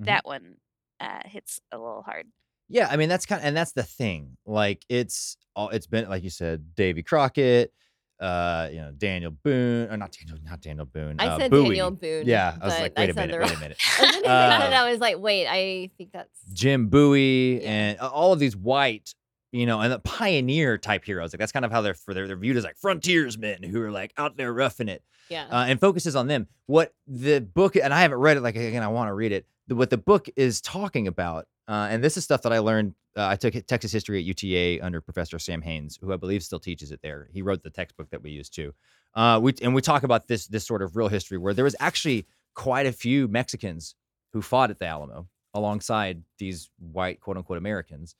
[0.00, 0.04] Mhm.
[0.06, 0.56] That one
[1.00, 2.30] uh, hits a little hard.
[2.68, 4.36] Yeah, I mean that's kind of, and that's the thing.
[4.46, 7.72] Like it's all it's been like you said, Davy Crockett,
[8.20, 11.16] uh, you know, Daniel Boone, or not Daniel, not Daniel Boone.
[11.18, 11.64] I uh, said Bowie.
[11.68, 12.26] Daniel Boone.
[12.26, 13.78] Yeah, I was like, wait a said minute, wait a minute.
[13.80, 17.62] As soon as they said Uh, I was like, wait, I think that's Jim Bowie
[17.62, 17.70] Yeah.
[17.70, 19.14] and all of these white,
[19.52, 21.32] you know, and the pioneer type heroes.
[21.32, 23.90] Like that's kind of how they're for they're, they're viewed as like frontiersmen who are
[23.90, 25.02] like out there roughing it.
[25.30, 25.46] yeah.
[25.50, 26.46] uh, and focuses on them.
[26.66, 28.42] What the book, and I haven't read it.
[28.42, 29.46] Like again, I want to read it.
[29.68, 32.94] What the book is talking about, uh, and this is stuff that I learned.
[33.16, 36.58] Uh, I took Texas history at UTA under Professor Sam Haynes, who I believe still
[36.58, 37.28] teaches it there.
[37.32, 38.74] He wrote the textbook that we use too.
[39.14, 41.76] Uh, we and we talk about this this sort of real history where there was
[41.78, 43.94] actually quite a few Mexicans
[44.32, 48.16] who fought at the Alamo alongside these white quote unquote Americans,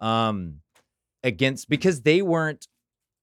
[0.00, 0.60] um,
[1.24, 2.68] against because they weren't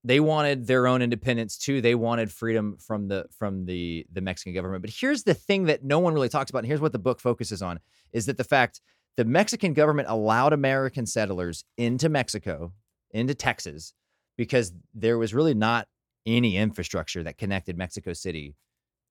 [0.04, 1.80] they wanted their own independence too.
[1.80, 4.82] They wanted freedom from the from the the Mexican government.
[4.82, 7.22] But here's the thing that no one really talks about, and here's what the book
[7.22, 7.80] focuses on:
[8.12, 8.82] is that the fact
[9.20, 12.72] the Mexican government allowed American settlers into Mexico,
[13.12, 13.94] into Texas,
[14.38, 15.90] because there was really not
[16.26, 18.56] any infrastructure that connected Mexico City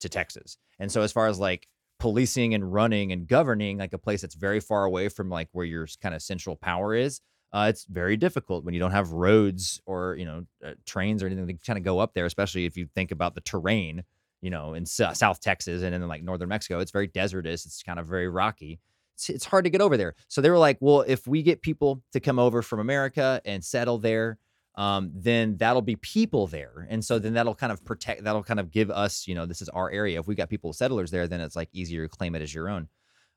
[0.00, 0.56] to Texas.
[0.78, 4.34] And so, as far as like policing and running and governing, like a place that's
[4.34, 7.20] very far away from like where your kind of central power is,
[7.52, 11.26] uh, it's very difficult when you don't have roads or you know uh, trains or
[11.26, 12.24] anything to kind of go up there.
[12.24, 14.04] Especially if you think about the terrain,
[14.40, 17.66] you know, in Sou- South Texas and in like northern Mexico, it's very desertous.
[17.66, 18.80] It's kind of very rocky.
[19.18, 20.14] It's, it's hard to get over there.
[20.28, 23.64] So they were like, well, if we get people to come over from America and
[23.64, 24.38] settle there,
[24.76, 28.22] um, then that'll be people there, and so then that'll kind of protect.
[28.22, 30.20] That'll kind of give us, you know, this is our area.
[30.20, 32.68] If we got people settlers there, then it's like easier to claim it as your
[32.68, 32.86] own,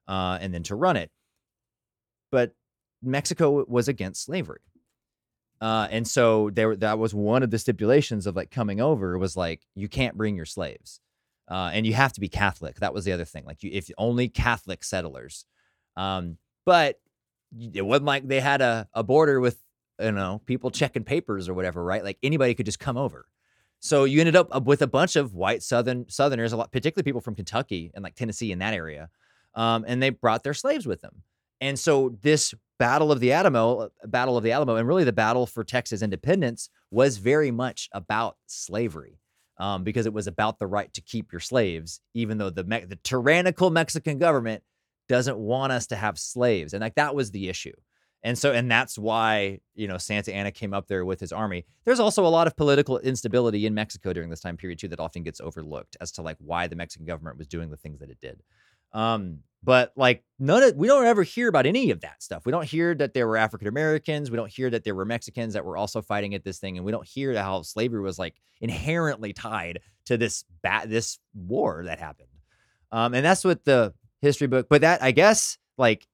[0.08, 1.10] uh, and then to run it.
[2.32, 2.54] But
[3.02, 4.62] Mexico was against slavery.
[5.60, 9.36] Uh, and so there that was one of the stipulations of like coming over was
[9.36, 11.00] like you can't bring your slaves.
[11.50, 12.76] Uh, and you have to be Catholic.
[12.76, 13.46] That was the other thing.
[13.46, 15.46] Like you if only Catholic settlers.
[15.98, 17.00] Um, but
[17.74, 19.58] it wasn't like they had a, a border with
[20.00, 22.04] you know people checking papers or whatever, right?
[22.04, 23.26] Like anybody could just come over.
[23.80, 27.04] So you ended up uh, with a bunch of white southern southerners, a lot, particularly
[27.04, 29.10] people from Kentucky and like Tennessee in that area,
[29.56, 31.24] um, and they brought their slaves with them.
[31.60, 35.46] And so this Battle of the Alamo, Battle of the Alamo, and really the battle
[35.46, 39.20] for Texas independence was very much about slavery,
[39.60, 43.00] um, because it was about the right to keep your slaves, even though the the
[43.04, 44.64] tyrannical Mexican government
[45.08, 47.74] doesn't want us to have slaves, and like that was the issue.
[48.24, 51.66] And so, and that's why you know Santa Anna came up there with his army.
[51.86, 54.99] There's also a lot of political instability in Mexico during this time period too that
[54.99, 58.10] often gets overlooked as to like why the Mexican government was doing the things that
[58.10, 58.41] it did.
[58.93, 62.45] Um, but like none of we don't ever hear about any of that stuff.
[62.45, 64.32] We don't hear that there were African Americans.
[64.32, 66.86] We don't hear that there were Mexicans that were also fighting at this thing, and
[66.86, 71.99] we don't hear how slavery was like inherently tied to this bat this war that
[71.99, 72.28] happened.
[72.91, 74.68] Um, and that's what the history book.
[74.70, 76.08] But that I guess like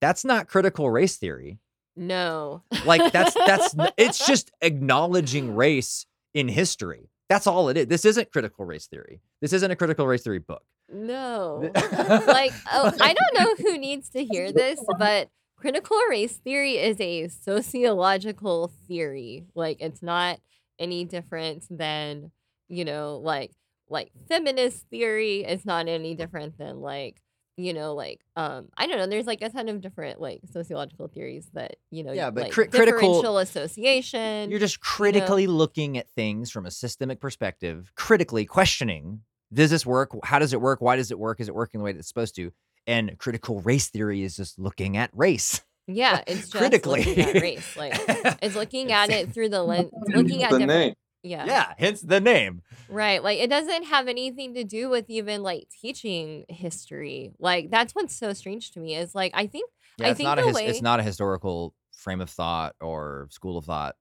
[0.00, 1.58] that's not critical race theory.
[1.96, 2.62] No.
[2.84, 7.10] Like that's that's it's just acknowledging race in history.
[7.28, 7.86] That's all it is.
[7.86, 9.20] This isn't critical race theory.
[9.40, 10.62] This isn't a critical race theory book.
[10.92, 11.70] No.
[11.74, 17.00] like oh, I don't know who needs to hear this, but critical race theory is
[17.00, 19.44] a sociological theory.
[19.54, 20.40] Like it's not
[20.78, 22.32] any different than,
[22.68, 23.52] you know, like
[23.88, 25.44] like feminist theory.
[25.44, 27.20] It's not any different than like,
[27.56, 31.08] you know, like um I don't know, there's like a ton of different like sociological
[31.08, 34.50] theories that, you know, Yeah, but like cri- critical- differential association.
[34.50, 39.22] You're just critically looking at things from a systemic perspective, critically questioning
[39.52, 40.10] does this work?
[40.22, 40.80] How does it work?
[40.80, 41.40] Why does it work?
[41.40, 42.52] Is it working the way that it's supposed to?
[42.86, 45.60] And critical race theory is just looking at race.
[45.86, 47.04] yeah, it's just critically.
[47.04, 47.76] looking at race.
[47.76, 47.94] Like
[48.42, 50.94] it's looking at it through the lens looking at the different name.
[51.22, 51.44] Yeah.
[51.46, 52.62] yeah, hence the name.
[52.88, 53.22] Right.
[53.22, 57.32] Like it doesn't have anything to do with even like teaching history.
[57.38, 60.26] Like that's what's so strange to me is like I think Yeah, I it's think
[60.28, 63.96] not a his, way- it's not a historical frame of thought or school of thought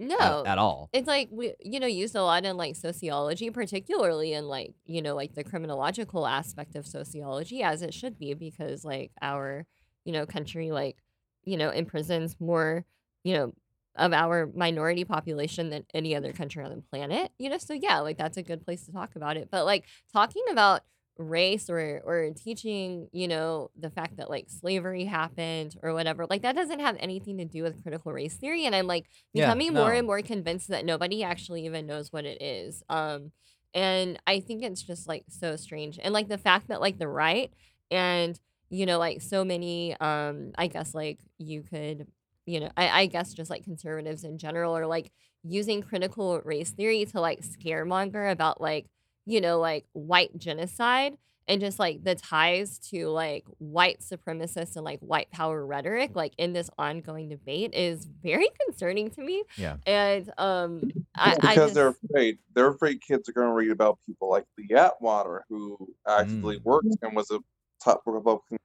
[0.00, 0.44] at- no.
[0.46, 0.90] at, all.
[0.92, 5.02] it's like we you know used a lot in like sociology, particularly in like, you
[5.02, 9.66] know, like the criminological aspect of sociology as it should be because like our,
[10.04, 10.98] you know, country like,
[11.44, 12.84] you know, imprisons more,
[13.24, 13.52] you know,
[13.98, 17.32] of our minority population than any other country on the planet.
[17.38, 19.48] You know, so yeah, like that's a good place to talk about it.
[19.50, 20.82] But like talking about
[21.18, 26.42] race or or teaching, you know, the fact that like slavery happened or whatever, like
[26.42, 28.64] that doesn't have anything to do with critical race theory.
[28.66, 32.24] And I'm like Yeah, becoming more and more convinced that nobody actually even knows what
[32.24, 32.82] it is.
[32.88, 33.32] Um
[33.74, 35.98] and I think it's just like so strange.
[36.02, 37.52] And like the fact that like the right
[37.90, 38.38] and
[38.70, 42.06] you know like so many um I guess like you could
[42.48, 45.12] you know I, I guess just like conservatives in general are like
[45.44, 48.86] using critical race theory to like scaremonger about like
[49.26, 54.84] you know like white genocide and just like the ties to like white supremacists and
[54.84, 59.76] like white power rhetoric like in this ongoing debate is very concerning to me Yeah.
[59.86, 62.38] and um I, because I just, they're afraid.
[62.54, 65.76] They're afraid kids are going to read about people like the Atwater, who
[66.06, 66.64] actually Mm.
[66.64, 67.40] worked and was a
[67.82, 68.58] top Republican.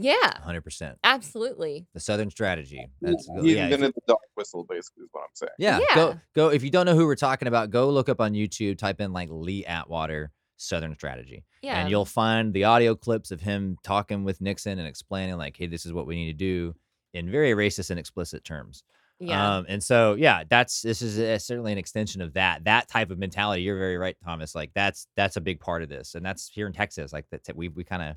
[0.00, 0.94] Yeah 100%.
[1.04, 2.88] absolutely The Southern strategy.
[3.00, 5.50] That's he yeah, if- invented the dog whistle, basically, is what I'm saying.
[5.58, 5.94] Yeah, Yeah.
[5.94, 8.78] Go go if you don't know who we're talking about, go look up on YouTube,
[8.78, 11.44] type in like Lee Atwater Southern Strategy.
[11.62, 15.56] yeah And you'll find the audio clips of him talking with Nixon and explaining like,
[15.56, 16.74] hey, this is what we need to do
[17.14, 18.82] in very racist and explicit terms.
[19.20, 22.64] yeah Um, and so yeah, that's this is uh certainly an extension of that.
[22.64, 23.62] That type of mentality.
[23.62, 24.54] You're very right, Thomas.
[24.54, 26.14] Like that's that's a big part of this.
[26.14, 27.12] And that's here in Texas.
[27.12, 28.16] Like that we we kind of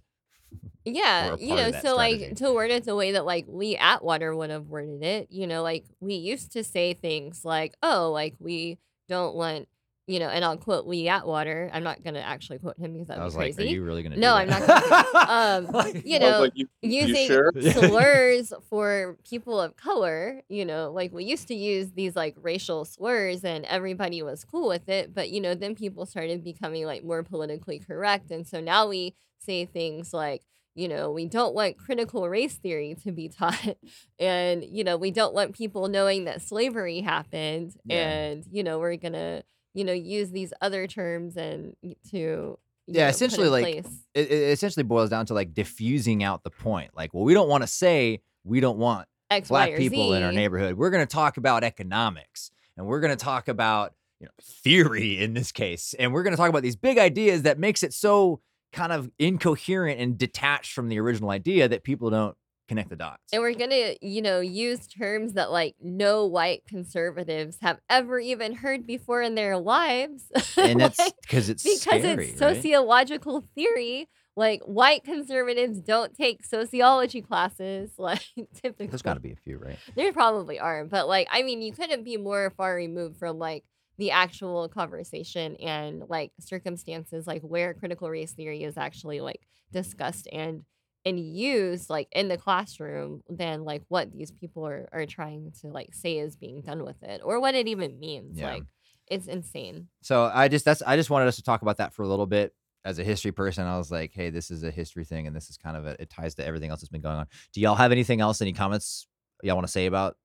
[0.84, 4.50] Yeah, you know, so like to word it the way that like Lee Atwater would
[4.50, 8.80] have worded it, you know, like we used to say things like, "Oh, like we
[9.08, 9.68] don't want,"
[10.12, 11.70] you know, and I'll quote Lee Atwater.
[11.74, 13.72] I'm not gonna actually quote him because that'd I be was like, crazy.
[13.72, 15.06] are you really gonna No, do I'm not gonna
[15.68, 17.52] Um, Like- you know, like, you, you Using sure?
[17.72, 22.84] slurs for people of color, you know, like we used to use these like racial
[22.86, 27.04] slurs and everybody was cool with it, but you know, then people started becoming like
[27.04, 28.32] more politically correct.
[28.32, 30.42] And so now we say things like,
[30.76, 33.76] you know, we don't want critical race theory to be taught.
[34.20, 37.76] And, you know, we don't want people knowing that slavery happened.
[37.86, 38.10] Yeah.
[38.10, 39.44] And, you know, we're going to,
[39.74, 41.76] you know, use these other terms and
[42.12, 42.58] to,
[42.88, 44.04] Yeah, know, essentially, like, place.
[44.14, 46.92] it, it essentially boils down to like diffusing out the point.
[46.96, 50.24] Like, well, we don't want to say we don't want X, black Y, people in
[50.24, 50.76] our neighborhood.
[50.76, 55.20] We're going to talk about economics and we're going to talk about you know theory
[55.20, 57.94] in this case, and we're going to talk about these big ideas that makes it
[57.94, 58.42] so
[58.74, 62.36] kind of incoherent and detached from the original idea that people don't
[62.72, 63.22] connect the dots.
[63.34, 68.54] And we're gonna, you know, use terms that like no white conservatives have ever even
[68.54, 70.32] heard before in their lives.
[70.58, 72.56] And that's because it's because scary, it's right?
[72.56, 74.08] sociological theory.
[74.38, 77.92] Like white conservatives don't take sociology classes.
[77.98, 79.78] Like typically, There's got to be a few, right?
[79.96, 83.66] there probably are, but like I mean, you couldn't be more far removed from like
[83.98, 89.42] the actual conversation and like circumstances like where critical race theory is actually like
[89.74, 90.64] discussed and
[91.06, 95.68] and use like in the classroom than like what these people are, are trying to
[95.68, 98.54] like say is being done with it or what it even means Yeah.
[98.54, 98.64] like
[99.08, 102.04] it's insane So I just that's I just wanted us to talk about that for
[102.04, 102.54] a little bit.
[102.84, 105.52] As a history person, I was like, hey, this is a history thing, and this
[105.52, 107.28] is kind of a, it ties to everything else that's been going on.
[107.54, 108.42] Do y'all have anything else?
[108.42, 109.06] Any comments
[109.44, 110.18] y'all want to say about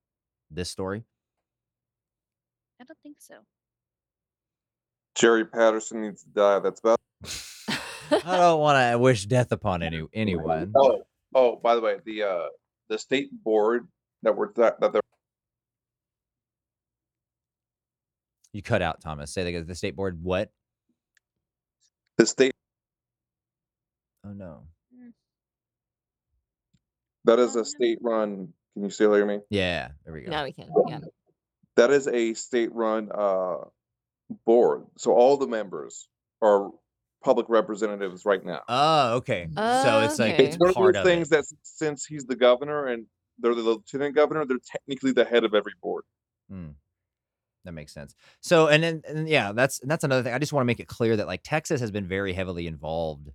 [0.49, 1.03] this story?
[2.81, 3.35] I don't think so.
[5.13, 6.57] Jerry Patterson needs to die.
[6.59, 6.99] That's about.
[8.11, 10.73] I don't want to wish death upon any anyone.
[10.75, 11.03] Oh,
[11.35, 12.45] oh, by the way, the uh
[12.89, 13.87] the state board
[14.23, 15.01] that we're that, that they're
[18.53, 19.31] You cut out, Thomas.
[19.33, 20.19] Say that the state board.
[20.23, 20.49] What?
[22.17, 22.53] the state
[24.25, 24.63] Oh no.
[27.25, 28.51] that is Oh, a state run.
[28.73, 29.39] Can you still hear me?
[29.49, 29.89] Yeah.
[30.03, 30.31] There we go.
[30.31, 30.69] now we can.
[30.87, 30.99] Yeah.
[31.75, 33.57] That is a state run uh
[34.45, 34.85] board.
[34.97, 36.07] So all the members
[36.41, 36.71] are
[37.23, 38.61] public representatives right now.
[38.67, 39.47] Oh, okay.
[39.55, 40.45] So it's like Okay.
[40.45, 43.05] It's one of part those of things that since he's the governor and
[43.39, 46.03] they're the lieutenant governor, they're technically the head of every board.
[46.51, 46.73] Mm.
[47.65, 48.15] That makes sense.
[48.39, 50.33] So, and then, and yeah, that's that's another thing.
[50.33, 53.29] I just want to make it clear that like Texas has been very heavily involved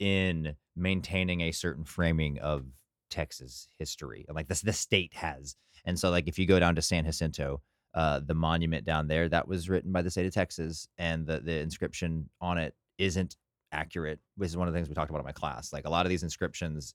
[0.00, 2.66] in maintaining a certain framing of
[3.08, 5.54] Texas history, and like this, the state has.
[5.84, 7.62] And so, like, if you go down to San Jacinto,
[7.94, 11.38] uh, the monument down there that was written by the state of Texas, and the
[11.38, 13.36] the inscription on it isn't
[13.72, 14.20] accurate.
[14.36, 15.72] Which is one of the things we talked about in my class.
[15.72, 16.94] Like a lot of these inscriptions,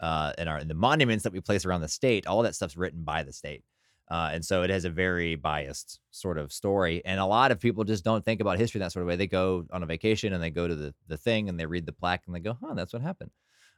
[0.00, 2.76] uh, in our in the monuments that we place around the state, all that stuff's
[2.76, 3.64] written by the state.
[4.10, 7.02] Uh, and so it has a very biased sort of story.
[7.04, 9.16] And a lot of people just don't think about history that sort of way.
[9.16, 11.84] They go on a vacation and they go to the, the thing and they read
[11.84, 13.30] the plaque and they go, huh, that's what happened.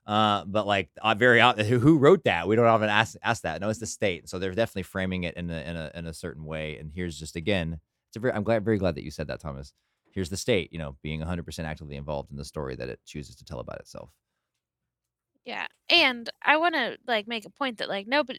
[0.07, 2.47] Uh, but like uh, very who wrote that?
[2.49, 3.61] We don't often ask ask that.
[3.61, 4.29] No, it's the state.
[4.29, 6.79] So they're definitely framing it in a in a in a certain way.
[6.79, 9.41] And here's just again, it's a very I'm glad very glad that you said that,
[9.41, 9.75] Thomas.
[10.13, 13.37] Here's the state, you know, being 100% actively involved in the story that it chooses
[13.37, 14.11] to tell about itself.
[15.45, 15.67] Yeah.
[15.89, 18.39] And I want to like make a point that like nobody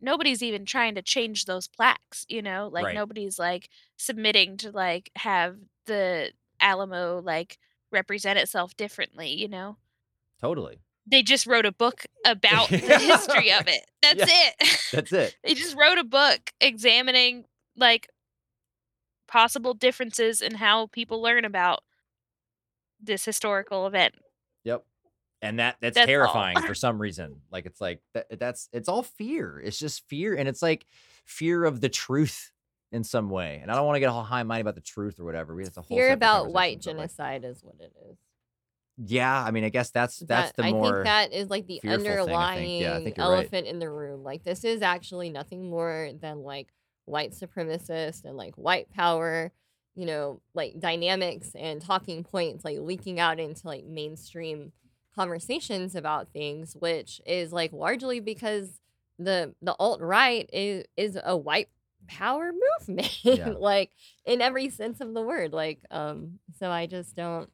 [0.00, 2.68] nobody's even trying to change those plaques, you know?
[2.72, 2.94] Like Right.
[2.94, 7.58] nobody's like submitting to like have the Alamo like
[7.92, 9.76] represent itself differently, you know?
[10.40, 10.80] Totally.
[11.06, 13.88] They just wrote a book about the history of it.
[14.02, 14.80] That's it.
[14.92, 15.36] That's it.
[15.44, 17.44] they just wrote a book examining
[17.76, 18.08] like
[19.26, 21.80] possible differences in how people learn about
[23.00, 24.14] this historical event.
[24.64, 24.84] Yep.
[25.42, 27.42] And that that's, That's terrifying for some reason.
[27.50, 29.60] Like it's like that, that's it's all fear.
[29.62, 30.86] It's just fear and it's like
[31.26, 32.50] fear of the truth
[32.90, 33.58] in some way.
[33.62, 35.54] And I don't want to get all high and mighty about the truth or whatever.
[35.54, 38.16] We have to whole Fear about white but, like, genocide is what it is.
[38.96, 41.66] yeah, I mean, I guess that's that's That- the I more think that is like
[41.66, 42.20] the fearful thing, I think.
[42.30, 43.34] underlying Yeah, I think you're right.
[43.40, 44.22] elephant in the room.
[44.24, 46.68] Like this is actually nothing more than like
[47.06, 49.52] white supremacist and like white power,
[49.94, 54.72] you know, like dynamics and talking points like leaking out into like mainstream
[55.14, 58.78] conversations about things, which is like largely because
[59.18, 61.68] the the alt right is is a white
[62.06, 63.48] power movement, Yeah.
[63.58, 63.90] like
[64.26, 65.52] in every sense of the word.
[65.52, 67.50] Like, um, so I just don't.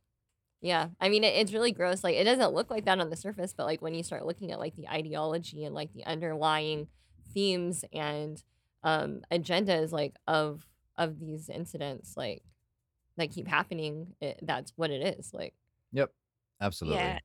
[0.61, 2.03] Yeah, I mean it, it's really gross.
[2.05, 4.51] Like it doesn't look like that on the surface, but like when you start looking
[4.53, 6.89] at like the ideology and like the underlying
[7.33, 8.43] themes and
[8.85, 10.67] um agendas like of
[10.97, 12.43] of these incidents like
[13.17, 15.33] that keep happening, it, that's what it is.
[15.35, 15.55] Like
[15.93, 16.11] Yep.
[16.61, 16.99] Absolutely.
[17.01, 17.19] Yeah.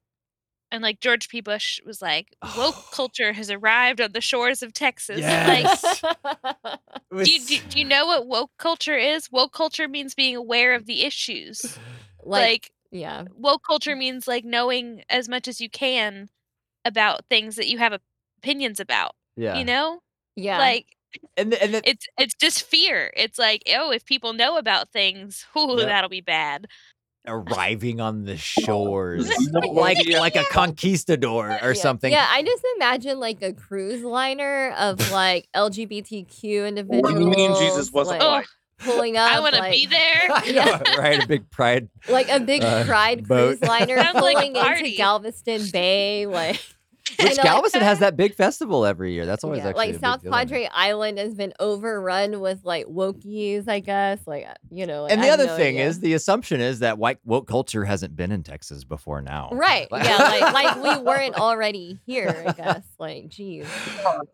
[0.70, 1.40] And like George P.
[1.40, 5.20] Bush was like, woke culture has arrived on the shores of Texas.
[5.22, 6.04] Yes.
[6.04, 6.80] Like,
[7.26, 9.32] do you, do, do you know what woke culture is?
[9.32, 11.62] Woke culture means being aware of the issues.
[12.24, 16.28] like, Like, yeah, woke culture means like knowing as much as you can
[16.84, 17.98] about things that you have
[18.42, 19.12] opinions about.
[19.38, 19.58] yeah.
[19.58, 20.00] You know?
[20.36, 20.97] yeah, Like
[21.38, 23.12] and the, and the, it's it's just fear.
[23.16, 25.88] It's like, oh, if people know about things, ooh, Yep.
[25.88, 26.68] that'll be bad.
[27.28, 29.30] arriving on the shores
[29.72, 30.20] like idea.
[30.20, 31.82] like a conquistador or Yeah.
[31.82, 32.12] something.
[32.12, 37.04] Yeah, I just imagine like a cruise liner of like LGBTQ individuals.
[37.04, 38.48] What do you mean Jesus wasn't like, white?
[38.80, 39.30] pulling up?
[39.32, 40.22] I want to like, be there.
[40.34, 41.24] I know, right?
[41.24, 41.90] A big pride.
[42.08, 43.60] like a big uh, pride boat.
[43.60, 44.96] cruise liner Sounds like into.
[44.96, 46.62] Galveston Bay, like
[47.20, 49.26] Which Galveston has that big festival every year.
[49.26, 50.32] That's always yeah, actually a like big South deal.
[50.32, 54.20] Padre Island has been overrun with like wokies, I guess.
[54.26, 55.88] Like uh, you know, like, And the have other no thing idea.
[55.88, 59.50] is, the assumption is that white woke culture hasn't been in Texas before now.
[59.54, 59.92] right?
[59.92, 62.44] Like- yeah, like like we weren't already here.
[62.48, 62.84] I guess.
[63.00, 63.68] Like, geez.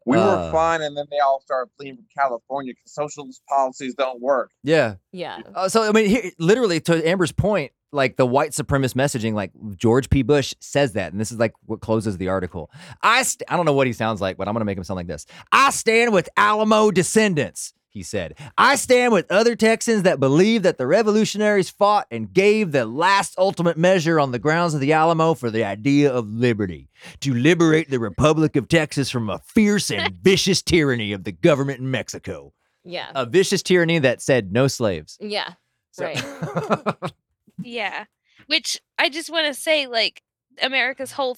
[0.06, 3.94] We Uh, were fine, and then they all started fleeing from California because socialist policies
[3.94, 4.52] don't work.
[4.64, 4.96] Yeah.
[5.12, 5.40] Yeah.
[5.54, 9.52] Uh, so I mean, here, literally to Amber's point, like the white supremacist messaging, like
[9.78, 10.22] George P.
[10.24, 12.70] Bush says that, and this is like what closes the article.
[13.02, 14.98] I st- I don't know what he sounds like, but I'm gonna make him sound
[14.98, 15.26] like this.
[15.52, 17.74] I stand with Alamo descendants.
[17.90, 22.72] He said, I stand with other Texans that believe that the revolutionaries fought and gave
[22.72, 26.90] the last ultimate measure on the grounds of the Alamo for the idea of liberty
[27.20, 31.82] to liberate the Republic of Texas from a fierce and vicious tyranny of the government
[31.82, 32.52] in Mexico.
[32.84, 33.12] Yeah.
[33.14, 35.16] A vicious tyranny that said no slaves.
[35.22, 35.54] yeah.
[35.92, 36.96] So- Right.
[37.62, 38.06] Yeah.
[38.48, 40.22] Which I just want to say, like,
[40.62, 41.38] America's whole,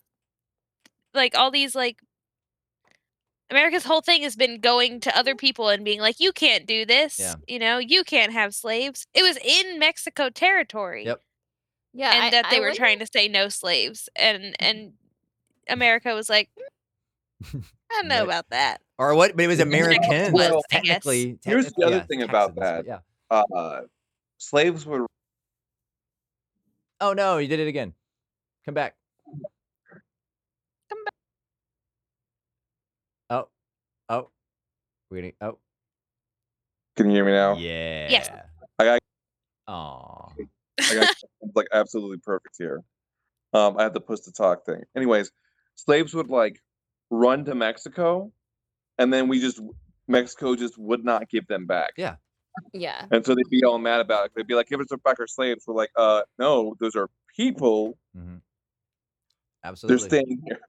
[1.14, 1.97] like, all these, like,
[3.51, 6.86] America's whole thing has been going to other people and being like, you can't do
[6.86, 7.20] this.
[7.20, 7.36] Yeah.
[7.47, 9.06] You know, you can't have slaves.
[9.14, 11.06] It was in Mexico territory.
[11.06, 11.22] Yep.
[11.93, 14.91] Yeah, and I, that they I were wonder- trying to say no slaves, and and
[15.70, 16.49] America was like,
[17.41, 18.24] "Mm, I don't know Right.
[18.26, 18.82] about that.
[18.97, 19.38] Or what?
[19.38, 20.34] But it was Here's the Americans.
[20.34, 23.01] West, I technically, Here's the other yeah, thing about Texans, but that.
[23.32, 23.43] Yeah.
[23.58, 23.82] Uh,
[24.39, 25.06] slaves were
[27.02, 27.93] Oh no, you did it again.
[28.66, 28.96] Come back.
[30.89, 31.14] Come back.
[33.30, 33.48] Oh,
[34.10, 34.30] oh,
[35.10, 35.34] we're gonna.
[35.41, 35.58] Oh,
[36.96, 37.56] Can you hear me now?
[37.58, 38.41] yeah.
[38.80, 39.00] I got-
[39.68, 40.30] Aw.
[40.80, 42.82] I got it's like absolutely perfect here.
[43.54, 44.84] Um, I had the push to talk thing.
[44.96, 45.32] Anyways,
[45.76, 46.60] slaves would like
[47.10, 48.32] run to Mexico,
[48.98, 49.60] and then we just
[50.08, 51.91] Mexico just would not give them back.
[51.98, 52.16] Yeah.
[52.74, 53.06] Yeah.
[53.12, 54.32] And so they'd be all mad about it.
[54.36, 57.97] They'd be like, "Give us back our slaves." We're like, "Uh, no, those are people.
[58.18, 58.36] Mm-hmm.
[59.64, 60.08] They're Absolutely.
[60.08, 60.60] staying here."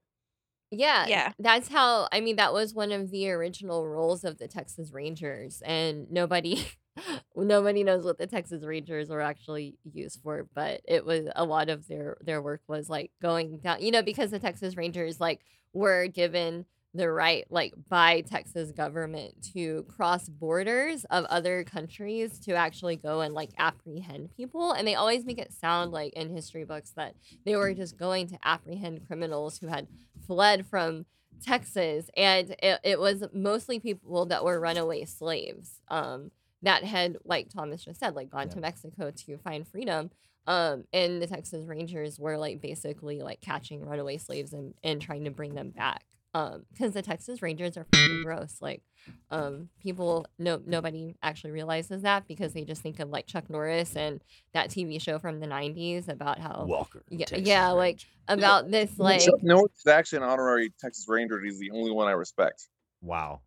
[0.71, 1.07] Yeah.
[1.07, 1.31] Yeah.
[1.39, 5.61] That's how I mean that was one of the original roles of the Texas Rangers
[5.65, 6.65] and nobody
[7.35, 11.69] nobody knows what the Texas Rangers were actually used for, but it was a lot
[11.69, 15.41] of their their work was like going down, you know, because the Texas Rangers like
[15.73, 16.65] were given
[16.97, 23.21] the right like by Texas government to cross borders of other countries to actually go
[23.21, 27.13] and like apprehend people and they always make it sound like in history books that
[27.45, 29.87] they were just going to apprehend criminals who had
[30.25, 31.05] fled from
[31.45, 36.31] Texas, and it, it was mostly people that were runaway slaves um,
[36.63, 38.55] that had, like Thomas just said, like gone Yeah.
[38.55, 40.09] to Mexico to find freedom.
[40.47, 45.25] Um, and the Texas Rangers were like basically like catching runaway slaves and, and trying
[45.25, 46.05] to bring them back.
[46.33, 48.57] Um, because the Texas Rangers are fucking gross.
[48.61, 48.83] Like,
[49.31, 53.95] um, people no nobody actually realizes that because they just think of like Chuck Norris
[53.95, 54.21] and
[54.53, 57.03] that TV show from the '90s about how Walker.
[57.09, 57.99] Yeah, Texas yeah, like,
[58.29, 58.45] Ranger.
[58.45, 61.41] about this like Chuck Norris is actually an honorary Texas Ranger.
[61.41, 62.67] He's the only one I respect.
[63.01, 63.41] Wow.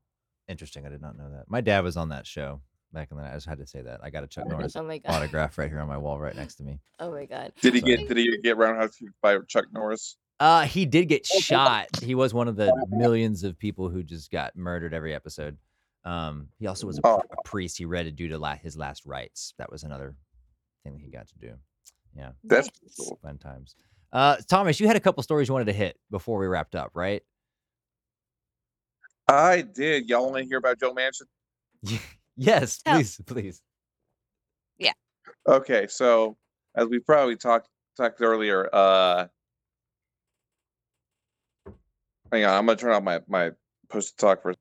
[0.49, 0.85] Interesting.
[0.87, 1.45] I did not know that.
[1.49, 2.61] My dad was on that show
[2.93, 3.33] back in the night.
[3.33, 4.01] I just had to say that.
[4.03, 6.64] I got a Chuck Norris oh autograph right here on my wall right next to
[6.64, 6.81] me.
[6.99, 7.97] oh my god Did he Sorry.
[7.97, 8.09] get?
[8.09, 10.16] Did he get roundhouse by Chuck Norris?
[10.41, 11.86] Uh, he did get shot.
[12.03, 15.59] He was one of the millions of people who just got murdered every episode.
[16.05, 17.20] Um, he also was a, Oh.
[17.30, 17.76] a priest.
[17.76, 19.53] He read it due to la- his last rites.
[19.59, 20.16] That was another
[20.82, 21.53] thing that he got to do.
[22.16, 23.18] Yeah, That's cool.
[23.22, 23.76] fun times.
[24.12, 26.91] Uh, Thomas, you had a couple stories you wanted to hit before we wrapped up,
[26.95, 27.22] right?
[29.28, 30.09] I did.
[30.09, 31.28] Y'all want to hear about Joe Manchin?
[32.36, 32.97] yes, Tell.
[32.97, 33.62] please, please.
[34.78, 34.93] Yeah.
[35.47, 36.36] Okay, so
[36.74, 39.26] as we probably talked talked earlier, uh
[42.33, 43.51] hang on, I'm gonna turn off my my
[43.89, 44.55] push to talk for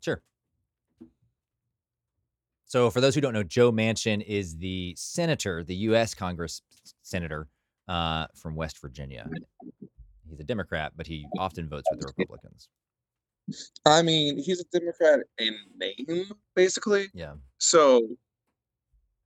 [0.00, 0.22] Sure.
[2.66, 6.14] So, for those who don't know, Joe Manchin is the senator, the U.S.
[6.14, 6.62] Congress
[7.02, 7.48] senator
[7.88, 9.28] uh, from West Virginia.
[10.28, 12.68] He's a Democrat, but he often votes with the Republicans.
[13.84, 17.08] I mean, he's a Democrat in name, basically.
[17.12, 17.34] Yeah.
[17.58, 18.08] So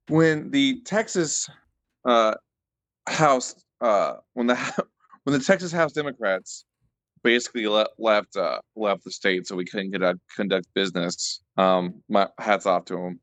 [0.09, 1.49] when the Texas
[2.05, 2.35] uh
[3.09, 4.57] House uh when the
[5.25, 6.65] when the Texas House Democrats
[7.23, 12.03] basically le- left uh left the state so we couldn't get out conduct business um
[12.09, 13.21] my hats off to them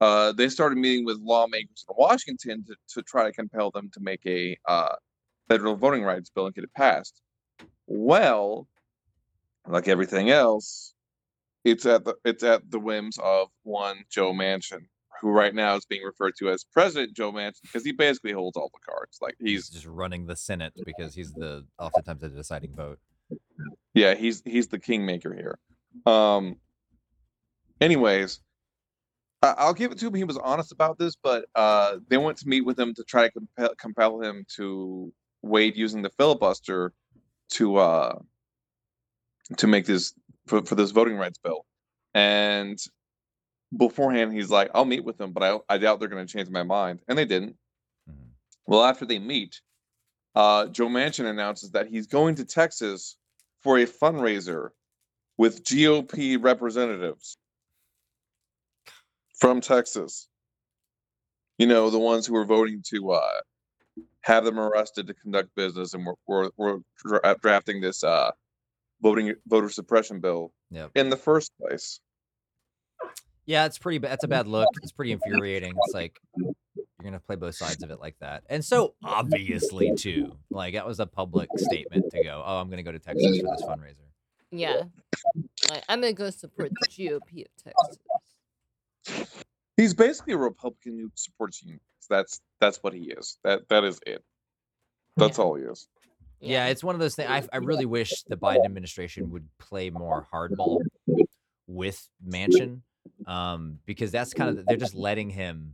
[0.00, 4.00] uh they started meeting with lawmakers in Washington to, to try to compel them to
[4.00, 4.94] make a uh
[5.48, 7.20] federal voting rights bill and get it passed
[7.86, 8.66] well
[9.66, 10.94] like everything else
[11.64, 14.86] it's at the it's at the whims of one Joe Manchin,
[15.20, 18.56] who right now is being referred to as President Joe Manchin because he basically holds
[18.56, 19.18] all the cards.
[19.20, 22.98] Like He's he's just running the Senate because he's the oftentimes the deciding vote.
[23.94, 25.58] Yeah, he's he's the kingmaker here.
[26.06, 26.56] Um.
[27.80, 28.40] Anyways,
[29.42, 30.14] I'll give it to him.
[30.14, 33.28] He was honest about this, but uh, they went to meet with him to try
[33.28, 35.12] to compel compel him to
[35.42, 36.92] wade using the filibuster
[37.50, 38.18] to uh
[39.56, 40.12] to make this
[40.46, 41.64] for, for this voting rights bill.
[42.14, 42.78] And
[43.76, 46.50] beforehand, he's like, "I'll meet with them, but I I doubt they're going to change
[46.50, 47.56] my mind," and they didn't.
[48.08, 48.14] Mhm.
[48.66, 49.60] Well, after they meet,
[50.34, 53.16] uh, Joe Manchin announces that he's going to Texas
[53.62, 54.70] for a fundraiser
[55.36, 57.36] with GOP representatives
[59.38, 60.28] from Texas.
[61.58, 63.40] You know, the ones who are voting to uh,
[64.22, 68.30] have them arrested to conduct business, and we're, we're, we're dra- drafting this uh,
[69.02, 70.92] voting voter suppression bill Yep.
[70.94, 72.00] in the first place.
[73.44, 73.98] Yeah, it's pretty.
[73.98, 74.68] That's a bad look.
[74.82, 75.72] It's pretty infuriating.
[75.84, 76.16] It's like
[77.00, 80.36] you're gonna play both sides of it like that, and so obviously too.
[80.50, 82.42] Like that was a public statement to go.
[82.44, 83.96] Oh, I'm gonna go to Texas for this fundraiser.
[84.50, 84.82] yeah
[85.70, 87.98] like, i'm gonna go support the gop of texas
[89.80, 91.80] He's basically a Republican who supports unions.
[92.10, 93.38] That's that's what he is.
[93.44, 94.22] That that is it.
[95.16, 95.88] That's all he is.
[96.38, 97.30] Yeah, it's one of those things.
[97.30, 100.80] I, I really wish the Biden administration would play more hardball
[101.66, 102.80] with Manchin,
[103.26, 105.72] um, because that's kind of they're just letting him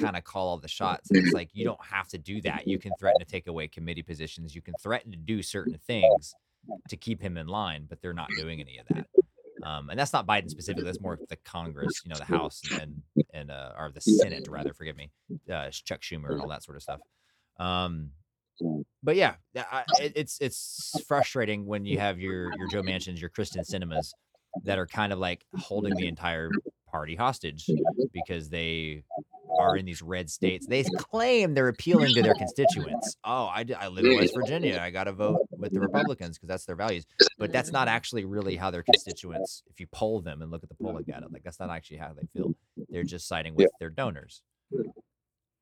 [0.00, 1.10] kind of call all the shots.
[1.10, 2.66] And it's like you don't have to do that.
[2.66, 4.54] You can threaten to take away committee positions.
[4.54, 6.34] You can threaten to do certain things
[6.88, 9.06] to keep him in line, but they're not doing any of that.
[9.62, 10.84] Um, and that's not Biden specifically.
[10.84, 13.02] That's more the Congress, you know, the House and
[13.34, 14.72] and uh, or the Senate, rather.
[14.72, 15.10] Forgive me,
[15.52, 17.00] uh, Chuck Schumer and all that sort of stuff.
[17.58, 18.10] Um,
[19.02, 23.30] but yeah, yeah, I, it's it's frustrating when you have your your Joe Manchins, your
[23.30, 24.14] Kyrsten Sinemas,
[24.64, 26.50] that are kind of like holding the entire
[26.90, 27.68] party hostage
[28.12, 29.04] because they
[29.58, 30.66] are in these red states.
[30.66, 33.16] They claim they're appealing to their constituents.
[33.24, 34.78] Oh, I, I live in West Virginia.
[34.80, 37.06] I got to vote with the Republicans because that's their values.
[37.38, 40.68] But that's not actually really how their constituents, if you poll them and look at
[40.68, 42.54] the polling data, like that's not actually how they feel.
[42.88, 44.42] They're just siding with their donors.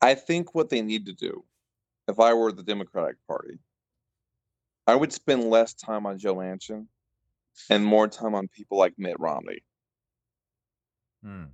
[0.00, 1.44] I think what they need to do,
[2.06, 3.58] if I were the Democratic Party,
[4.86, 6.86] I would spend less time on Joe Manchin
[7.68, 9.62] and more time on people like Mitt Romney.
[11.22, 11.44] Hmm.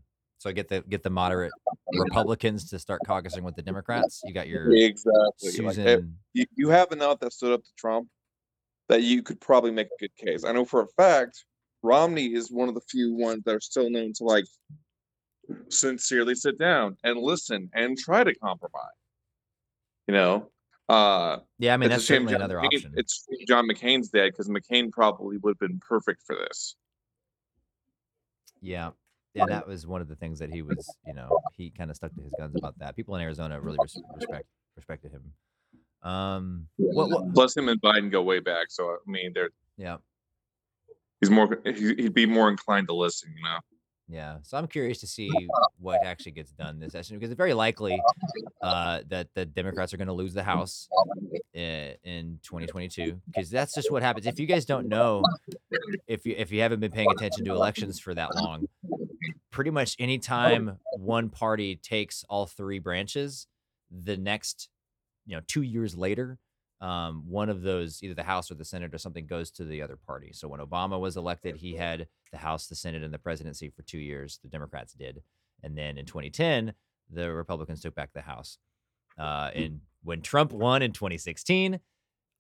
[0.45, 1.53] So get the get the moderate
[1.95, 4.21] Republicans to start caucusing with the Democrats.
[4.27, 5.17] You got your Exactly.
[5.43, 6.19] Like, eh, Susan.
[6.35, 8.09] you, you have enough that stood up to Trump
[8.91, 10.45] that you could probably make a good case.
[10.45, 11.47] I know for a fact
[11.83, 14.45] Romney is one of the few ones that are still known to like
[15.71, 18.85] sincerely sit down and listen and try to compromise.
[20.07, 20.51] You know,
[20.91, 22.93] uh, Yeah, I mean that's certainly John another McCain- option.
[22.99, 26.77] It's John McCain's dead because McCain probably would have been perfect for this.
[28.61, 28.91] Yeah.
[29.35, 31.97] Yeah, that was one of the things that he was, you know, he kind of
[31.97, 32.95] stuck to his guns about that.
[32.97, 34.45] People in Arizona really res- respect
[34.77, 35.33] respected him.
[36.09, 39.97] Um, what, what, Plus, him and Biden go way back, so I mean, they're yeah,
[41.21, 43.33] he's more he- he'd be more inclined to listen.
[43.37, 43.59] You know.
[44.09, 44.37] yeah.
[44.43, 45.31] So I'm curious to see
[45.79, 48.01] what actually gets done this session because it's very likely
[48.63, 50.89] uh, that the Democrats are going to lose the House
[51.55, 54.27] in, in 2022 because that's just what happens.
[54.27, 55.23] If you guys don't know,
[56.07, 58.69] if you if you haven't been paying attention to elections for that long,
[59.55, 63.47] pretty much anytime one party takes all three branches,
[63.89, 64.69] the next,
[65.27, 66.39] you know, two years later,
[66.81, 69.81] um, one of those, either the House or the Senate or something, goes to the
[69.81, 70.33] other party.
[70.35, 73.83] So when Obama was elected, he had the House, the Senate, and the presidency for
[73.83, 74.41] two years.
[74.43, 75.23] The Democrats did,
[75.63, 76.75] and then in 2010,
[77.09, 78.59] the Republicans took back the House.
[79.17, 81.79] Uh, and when Trump won in 2016, uh,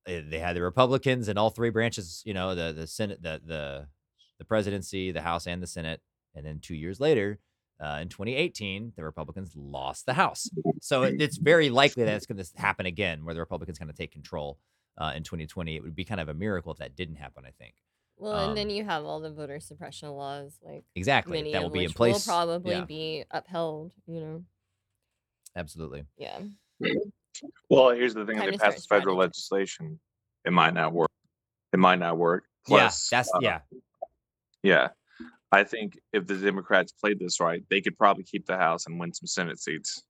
[0.04, 2.22] they had the Republicans and all three branches.
[2.26, 3.86] You know, the the Senate, the the
[4.38, 6.00] the presidency, the House, and the Senate.
[6.34, 7.38] And then two years later,
[7.80, 10.48] uh, in 2018, the Republicans lost the House.
[10.80, 13.90] So it, it's very likely that it's going to happen again, where the Republicans kind
[13.90, 14.58] of take control
[14.98, 15.76] uh, in 2020.
[15.76, 17.44] It would be kind of a miracle if that didn't happen.
[17.46, 17.74] I think
[18.16, 21.60] Well, and then Um, you have all the voter suppression laws, like exactly many that
[21.62, 22.26] will of be in place.
[22.26, 22.84] will probably Yeah.
[22.84, 23.92] be upheld.
[24.06, 24.44] You know,
[25.56, 26.04] Absolutely.
[26.16, 26.40] yeah.
[27.68, 29.18] Well, here's the thing: if Time they to start pass federal strategizing.
[29.18, 30.00] legislation,
[30.44, 31.10] it might not work.
[31.72, 32.44] It might not work.
[32.68, 33.60] yeah, that's uh, yeah.
[34.62, 34.88] yeah.
[35.54, 38.98] I think if the Democrats played this right, they could probably keep the House and
[38.98, 40.02] win some Senate seats.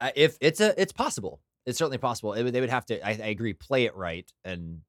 [0.00, 1.40] Uh, if it's a, it's possible.
[1.66, 2.34] It's certainly possible.
[2.34, 3.00] It, they would have to.
[3.06, 3.54] I, I agree.
[3.54, 4.80] Play it right, and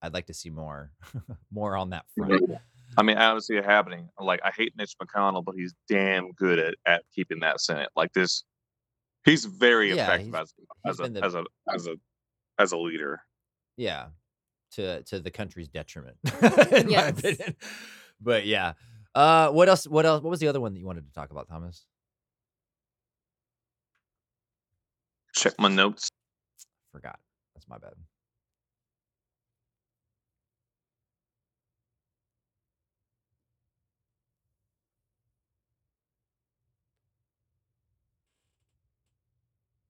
[0.00, 0.92] I'd like to see more,
[1.52, 2.50] more on that front.
[2.96, 4.08] I mean, I don't see it happening.
[4.20, 7.88] Like, I hate Mitch McConnell, but he's damn good at, at keeping that Senate.
[7.96, 8.44] Like this,
[9.24, 10.54] he's very Yeah, effective he's-
[10.84, 11.44] as, he's a the- as a
[11.74, 11.94] as a
[12.60, 13.20] as a leader.
[13.76, 14.08] Yeah,
[14.72, 16.18] to to the country's detriment,
[16.70, 17.40] in my Yes.
[18.22, 18.42] Opinion.
[18.42, 18.72] But yeah,
[19.14, 19.86] uh, what else?
[19.86, 20.22] What else?
[20.22, 21.86] What was the other one that you wanted to talk about, Thomas?
[25.34, 26.10] Check my notes.
[26.92, 27.18] Forgot.
[27.54, 27.94] That's my bad.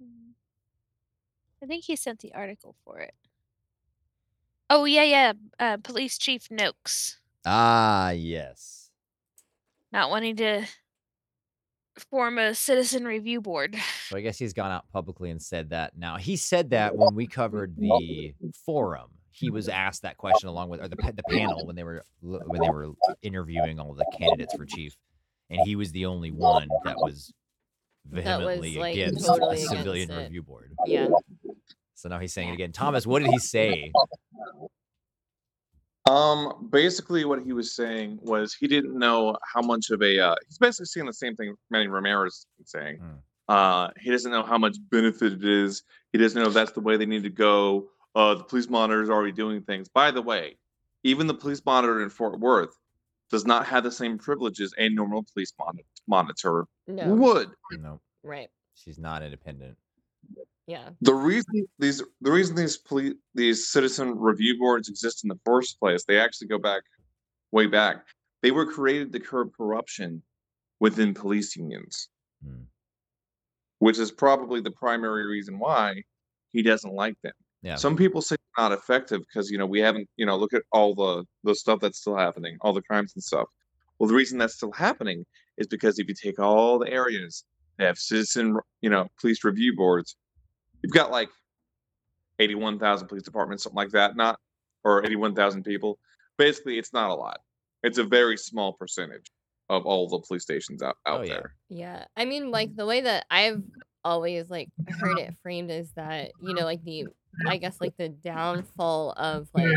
[0.02, 0.34] Mm.
[1.62, 3.14] I think he sent the article for it.
[4.70, 5.32] Oh yeah, yeah.
[5.59, 8.90] Uh, Police Chief Noakes Ah, yes.
[9.93, 10.64] not wanting to
[12.10, 13.77] form a citizen review board.
[14.09, 15.97] So I guess he's gone out publicly and said that.
[15.97, 20.69] Now he said that when we covered the forum, he was asked that question along
[20.69, 22.90] with or the the panel when they were when they were
[23.23, 24.97] interviewing all the candidates for chief,
[25.51, 27.32] and he was the only one that was
[28.10, 30.23] vehemently like, against totally a against civilian it.
[30.24, 30.73] review board.
[30.86, 31.09] Yeah.
[31.94, 32.73] So now he's saying it again.
[32.73, 33.93] Thomas, what did he say?
[36.08, 40.18] Um, basically, what he was saying was he didn't know how much of a.
[40.18, 42.96] Uh, he's basically saying the same thing Manny Ramirez is saying.
[42.96, 43.06] Hmm.
[43.48, 45.82] Uh, he doesn't know how much benefit it is.
[46.12, 47.88] He doesn't know if that's the way they need to go.
[48.14, 49.88] Uh, the police monitor is already doing things.
[49.88, 50.56] By the way,
[51.04, 52.76] even the police monitor in Fort Worth
[53.30, 57.14] does not have the same privileges a normal police mon- monitor No.
[57.14, 57.50] would.
[57.78, 58.50] No, Right.
[58.74, 59.76] she's not independent.
[60.66, 60.90] Yeah.
[61.01, 65.78] the reason these the reason these police these citizen review boards exist in the first
[65.80, 66.82] place they actually go back
[67.51, 68.06] way back
[68.43, 70.22] they were created to curb corruption
[70.80, 72.09] within police unions
[72.44, 72.62] Hmm.
[73.78, 76.02] which is probably the primary reason why
[76.52, 77.32] he doesn't like them.
[77.62, 77.76] Yeah.
[77.76, 80.62] Some people say it's not effective because you know we haven't you know look at
[80.72, 83.47] all the the stuff that's still happening, all the crimes and stuff.
[83.98, 85.24] Well, the reason that's still happening
[85.56, 87.44] is because if you take all the areas
[87.78, 90.16] that have citizen you know police review boards,
[90.82, 91.28] you've got like
[92.38, 94.38] eighty one thousand police departments, something like that, not
[94.84, 95.98] or eighty one thousand people.
[96.38, 97.40] Basically, it's not a lot.
[97.82, 99.30] It's a very small percentage
[99.68, 101.34] of all the police stations out, out Oh, yeah.
[101.34, 101.54] there.
[101.68, 102.04] Yeah.
[102.16, 103.62] I mean, like the way that I've
[104.04, 107.06] always like heard it framed is that, you know, like the
[107.46, 109.72] I guess like the downfall of like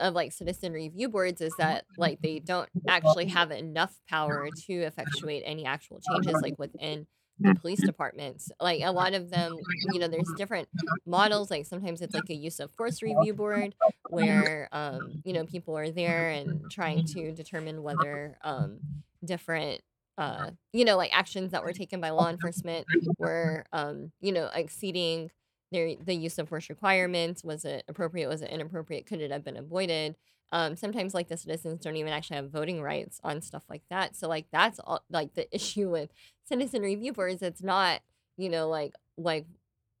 [0.00, 4.72] of like citizen review boards is that like they don't actually have enough power to
[4.72, 7.06] effectuate any actual changes like within
[7.40, 8.50] the police departments.
[8.60, 10.68] Like a lot of them, you know, there's different
[11.06, 11.50] models.
[11.50, 13.74] Like sometimes it's like a use of force review board
[14.08, 18.82] where um, you know, people are there and trying to determine whether um
[19.24, 19.82] different
[20.18, 22.86] uh you know like actions that were taken by law enforcement
[23.18, 25.30] were um you know exceeding
[25.72, 29.44] their the use of force requirements was it appropriate was it inappropriate could it have
[29.44, 30.16] been avoided
[30.52, 34.16] um sometimes like the citizens don't even actually have voting rights on stuff like that.
[34.16, 36.10] So like that's all like the issue with
[36.44, 37.42] citizen review boards.
[37.42, 38.00] It's not
[38.36, 39.46] you know like like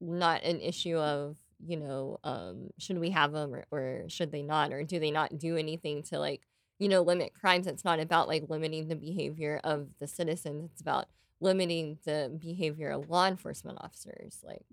[0.00, 1.36] not an issue of
[1.66, 5.10] you know um should we have them or, or should they not or do they
[5.10, 6.42] not do anything to like
[6.78, 7.66] you know limit crimes.
[7.66, 10.70] It's not about like limiting the behavior of the citizens.
[10.72, 11.06] It's about
[11.40, 14.64] limiting the behavior of law enforcement officers like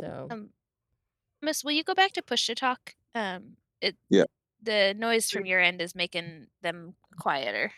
[0.00, 0.28] so.
[0.30, 0.50] Um,
[1.42, 2.94] Miss, will you go back to push to talk?
[3.14, 4.24] Um, it Yeah.
[4.62, 7.72] The noise from your end is making them quieter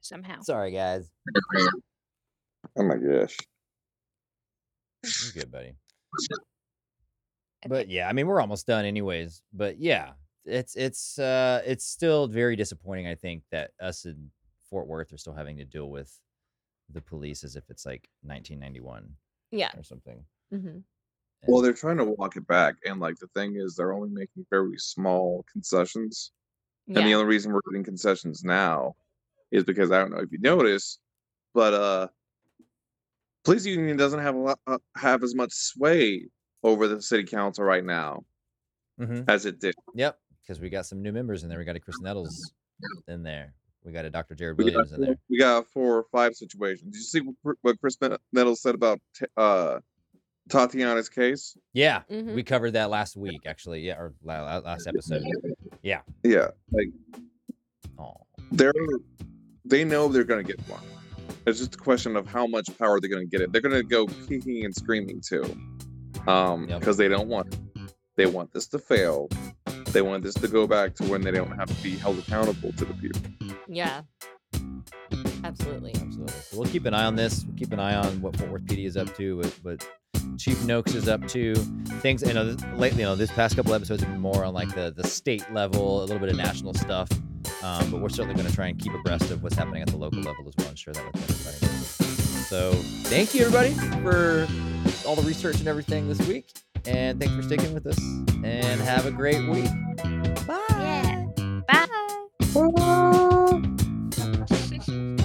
[0.00, 0.40] somehow.
[0.42, 1.10] Sorry, guys.
[2.76, 3.36] Oh my gosh.
[5.04, 5.74] You're good, buddy.
[7.66, 9.42] But yeah, I mean, we're almost done, anyways.
[9.52, 10.12] But yeah,
[10.44, 13.06] it's it's uh it's still very disappointing.
[13.06, 14.30] I think that us in
[14.70, 16.12] Fort Worth are still having to deal with
[16.90, 19.10] the police as if it's like 1991
[19.50, 20.24] yeah or something.
[21.46, 24.44] Well, they're trying to walk it back, and like the thing is, they're only making
[24.50, 26.32] very small concessions.
[26.88, 28.96] And the only reason we're getting concessions now
[29.50, 30.98] is because I don't know if you notice,
[31.52, 32.08] but uh,
[33.44, 36.26] police union doesn't have a lot, uh, have as much sway
[36.62, 38.24] over the city council right now
[38.98, 39.22] mm-hmm.
[39.28, 39.74] as it did.
[39.94, 41.58] Yep, because we got some new members in there.
[41.58, 42.52] We got a Chris Nettles
[43.06, 43.54] in there.
[43.84, 44.34] We got a Dr.
[44.34, 45.16] Jared got, Williams in there.
[45.30, 46.92] we got four or five situations.
[46.92, 47.20] Did you see
[47.62, 47.96] what Chris
[48.32, 49.00] Nettles said about
[49.36, 49.78] uh,
[50.48, 51.56] Tatiana's case?
[51.72, 53.80] Yeah, hmm we covered that last week, actually.
[53.80, 55.22] Yeah, or la- la- last episode.
[55.82, 56.00] Yeah.
[56.24, 56.88] Yeah, like
[57.98, 58.14] Oh,
[58.52, 58.72] they're
[59.64, 60.82] they know they're gonna get one.
[61.46, 63.52] It's just a question of how much power they're gonna get it.
[63.52, 65.44] They're gonna go kicking and screaming too,
[66.26, 66.80] um, Yep.
[66.80, 67.60] because they don't want it.
[68.16, 69.28] They want this to fail.
[69.92, 72.72] They want this to go back to when they don't have to be held accountable
[72.72, 73.20] to the people.
[73.68, 74.02] yeah
[75.44, 76.34] absolutely absolutely.
[76.42, 77.44] So we'll keep an eye on this.
[77.44, 79.88] We'll keep an eye on what Fort Worth PD is up to, but, what
[80.36, 81.54] Chief Noakes is up to.
[82.00, 84.74] Things, you know, lately, you know, this past couple episodes have been more on like
[84.74, 87.08] the the state level, a little bit of national stuff.
[87.62, 89.96] Um, but we're certainly going to try and keep abreast of what's happening at the
[89.96, 91.74] local level as well and share that with everybody.
[92.48, 92.72] So
[93.08, 94.46] thank you, everybody, for
[95.06, 96.52] all the research and everything this week.
[96.86, 97.98] And thanks for sticking with us.
[98.44, 99.68] And have a great week.
[100.46, 100.64] Bye.
[100.70, 101.26] Yeah.
[101.66, 101.86] Bye.
[102.76, 103.62] Bye.